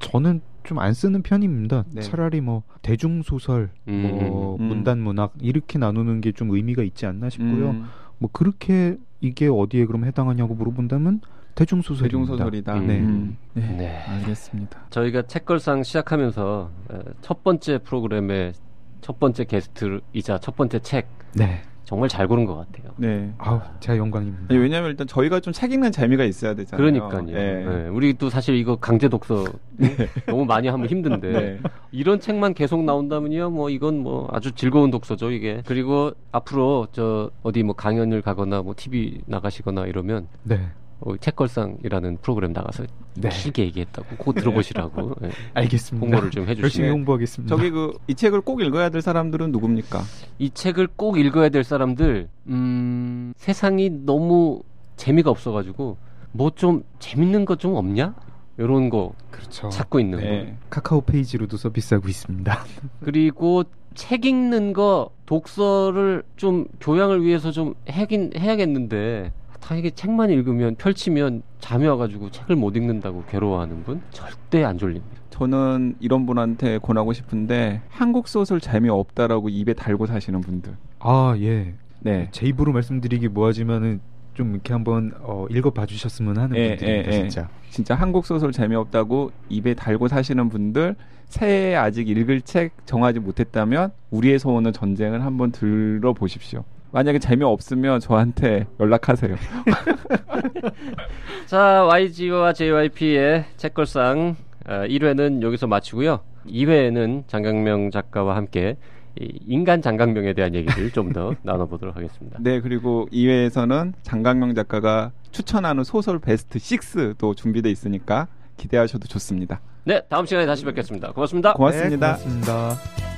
저는 0.00 0.40
좀 0.70 0.78
안 0.78 0.94
쓰는 0.94 1.22
편입니다. 1.22 1.84
네. 1.92 2.00
차라리 2.00 2.40
뭐 2.40 2.62
대중 2.80 3.22
소설, 3.22 3.70
뭐 3.84 4.56
음. 4.60 4.64
문단 4.64 5.00
문학 5.00 5.32
이렇게 5.40 5.78
나누는 5.78 6.20
게 6.20 6.30
좀 6.32 6.50
의미가 6.50 6.82
있지 6.84 7.06
않나 7.06 7.28
싶고요. 7.28 7.70
음, 7.70 7.86
뭐 8.18 8.30
그렇게 8.32 8.96
이게 9.20 9.48
어디에 9.48 9.84
그럼 9.86 10.04
해당하냐고 10.04 10.54
물어본다면 10.54 11.20
대중 11.56 11.82
소설이다. 11.82 12.74
음. 12.78 12.86
네. 12.86 13.00
음. 13.00 13.36
네. 13.54 13.66
네. 13.76 13.96
알겠습니다. 14.06 14.86
저희가 14.90 15.22
책걸상 15.22 15.82
시작하면서 15.82 16.70
에, 16.92 16.98
첫 17.20 17.42
번째 17.42 17.78
프로그램의 17.78 18.52
첫 19.00 19.18
번째 19.18 19.44
게스트이자 19.44 20.38
첫 20.38 20.54
번째 20.56 20.78
책 20.78 21.08
네. 21.34 21.62
정말 21.84 22.08
잘 22.08 22.28
고른 22.28 22.44
것 22.44 22.54
같아요. 22.54 22.92
네. 22.96 23.32
아우, 23.38 23.60
제가 23.80 23.96
영광입니다. 23.96 24.46
아니, 24.48 24.60
왜냐면 24.60 24.90
일단 24.90 25.06
저희가 25.06 25.40
좀책 25.40 25.72
읽는 25.72 25.90
재미가 25.90 26.24
있어야 26.24 26.54
되잖아요. 26.54 26.78
그러니까요. 26.78 27.36
예. 27.36 27.66
예, 27.66 27.88
우리 27.88 28.14
또 28.14 28.30
사실 28.30 28.54
이거 28.54 28.76
강제 28.76 29.08
독서 29.08 29.44
너무 30.26 30.44
많이 30.44 30.68
하면 30.68 30.86
힘든데 30.86 31.32
네. 31.32 31.60
이런 31.90 32.20
책만 32.20 32.54
계속 32.54 32.84
나온다면요, 32.84 33.50
뭐 33.50 33.70
이건 33.70 33.98
뭐 33.98 34.28
아주 34.30 34.52
즐거운 34.52 34.90
독서죠 34.90 35.30
이게. 35.30 35.62
그리고 35.66 36.12
앞으로 36.32 36.86
저 36.92 37.30
어디 37.42 37.62
뭐 37.62 37.74
강연을 37.74 38.22
가거나 38.22 38.62
뭐 38.62 38.74
TV 38.76 39.22
나가시거나 39.26 39.86
이러면 39.86 40.28
네. 40.44 40.60
어, 41.00 41.16
책걸상이라는 41.16 42.18
프로그램 42.18 42.52
나가서 42.52 42.84
네. 43.28 43.28
길게 43.28 43.62
얘기했다고 43.64 44.16
꼭 44.16 44.34
들어보시라고 44.34 45.14
예, 45.24 45.30
알겠습니다. 45.54 46.04
홍보를 46.06 46.30
좀 46.30 46.42
열심히 46.46 46.64
해주시면 46.66 46.90
홍보하겠습니다. 46.92 47.54
저기 47.56 47.70
그 47.70 47.92
이 48.08 48.14
책을 48.14 48.40
꼭 48.40 48.60
읽어야 48.62 48.88
될 48.88 49.02
사람들은 49.02 49.52
누굽니까? 49.52 50.02
이 50.38 50.50
책을 50.50 50.88
꼭 50.96 51.18
읽어야 51.18 51.48
될 51.48 51.64
사람들 51.64 52.28
음, 52.48 53.32
세상이 53.36 53.90
너무 54.04 54.62
재미가 54.96 55.30
없어가지고 55.30 55.96
뭐 56.32 56.50
좀 56.50 56.82
재밌는 56.98 57.44
거 57.44 57.56
좀 57.56 57.74
없냐? 57.74 58.14
이런 58.58 58.90
거 58.90 59.14
그렇죠. 59.30 59.68
찾고 59.70 60.00
있는 60.00 60.18
거. 60.18 60.24
네. 60.24 60.56
카카오 60.68 61.00
페이지로도 61.00 61.56
서비스하고 61.56 62.08
있습니다. 62.08 62.64
그리고 63.02 63.64
책 63.94 64.24
읽는 64.26 64.72
거 64.74 65.10
독서를 65.26 66.22
좀 66.36 66.66
교양을 66.80 67.24
위해서 67.24 67.50
좀 67.50 67.74
하긴 67.88 68.32
해야겠는데 68.36 69.32
다 69.60 69.76
이게 69.76 69.90
책만 69.90 70.30
읽으면 70.30 70.74
펼치면 70.76 71.42
잠이 71.60 71.86
와가지고 71.86 72.30
책을 72.30 72.56
못 72.56 72.76
읽는다고 72.76 73.24
괴로워하는 73.28 73.84
분 73.84 74.00
절대 74.10 74.64
안 74.64 74.78
졸립니다. 74.78 75.20
저는 75.30 75.96
이런 76.00 76.26
분한테 76.26 76.78
권하고 76.78 77.12
싶은데 77.12 77.82
한국 77.88 78.28
소설 78.28 78.60
재미없다라고 78.60 79.48
입에 79.48 79.74
달고 79.74 80.06
사시는 80.06 80.40
분들. 80.40 80.76
아, 80.98 81.34
예. 81.38 81.74
네. 82.00 82.28
제 82.32 82.46
입으로 82.46 82.72
말씀드리기 82.72 83.28
뭐하지만은 83.28 84.00
좀 84.34 84.54
이렇게 84.54 84.72
한번 84.72 85.12
어, 85.20 85.46
읽어봐 85.50 85.86
주셨으면 85.86 86.38
하는 86.38 86.56
예, 86.56 86.76
분들입니다, 86.76 87.12
예, 87.12 87.16
예. 87.16 87.20
진짜. 87.20 87.48
진짜 87.70 87.94
한국 87.94 88.26
소설 88.26 88.52
재미없다고 88.52 89.30
입에 89.48 89.74
달고 89.74 90.08
사시는 90.08 90.48
분들 90.48 90.96
새해에 91.26 91.76
아직 91.76 92.08
읽을 92.08 92.40
책 92.42 92.72
정하지 92.86 93.20
못했다면 93.20 93.92
우리의 94.10 94.38
소원은 94.38 94.72
전쟁을 94.72 95.24
한번 95.24 95.52
들어보십시오. 95.52 96.64
만약에 96.92 97.18
재미없으면 97.18 98.00
저한테 98.00 98.66
연락하세요. 98.80 99.36
자, 101.46 101.84
YG와 101.84 102.52
JYP의 102.52 103.44
책걸상 103.56 104.36
어, 104.68 104.72
1회는 104.86 105.42
여기서 105.42 105.66
마치고요. 105.66 106.20
2회에는 106.46 107.24
장강명 107.26 107.90
작가와 107.90 108.36
함께 108.36 108.76
이 109.20 109.28
인간 109.46 109.82
장강명에 109.82 110.32
대한 110.34 110.54
얘기를 110.54 110.90
좀 110.92 111.12
더 111.12 111.34
나눠보도록 111.42 111.96
하겠습니다. 111.96 112.38
네, 112.40 112.60
그리고 112.60 113.08
2회에서는 113.12 113.92
장강명 114.02 114.54
작가가 114.54 115.10
추천하는 115.32 115.82
소설 115.84 116.18
베스트 116.20 116.58
6도 116.58 117.36
준비되어 117.36 117.70
있으니까 117.72 118.28
기대하셔도 118.56 119.08
좋습니다. 119.08 119.60
네, 119.84 120.00
다음 120.08 120.26
시간에 120.26 120.46
다시 120.46 120.64
뵙겠습니다. 120.64 121.12
고맙습니다. 121.12 121.54
고맙습니다. 121.54 122.16
네, 122.16 122.22
고맙습니다. 122.24 123.09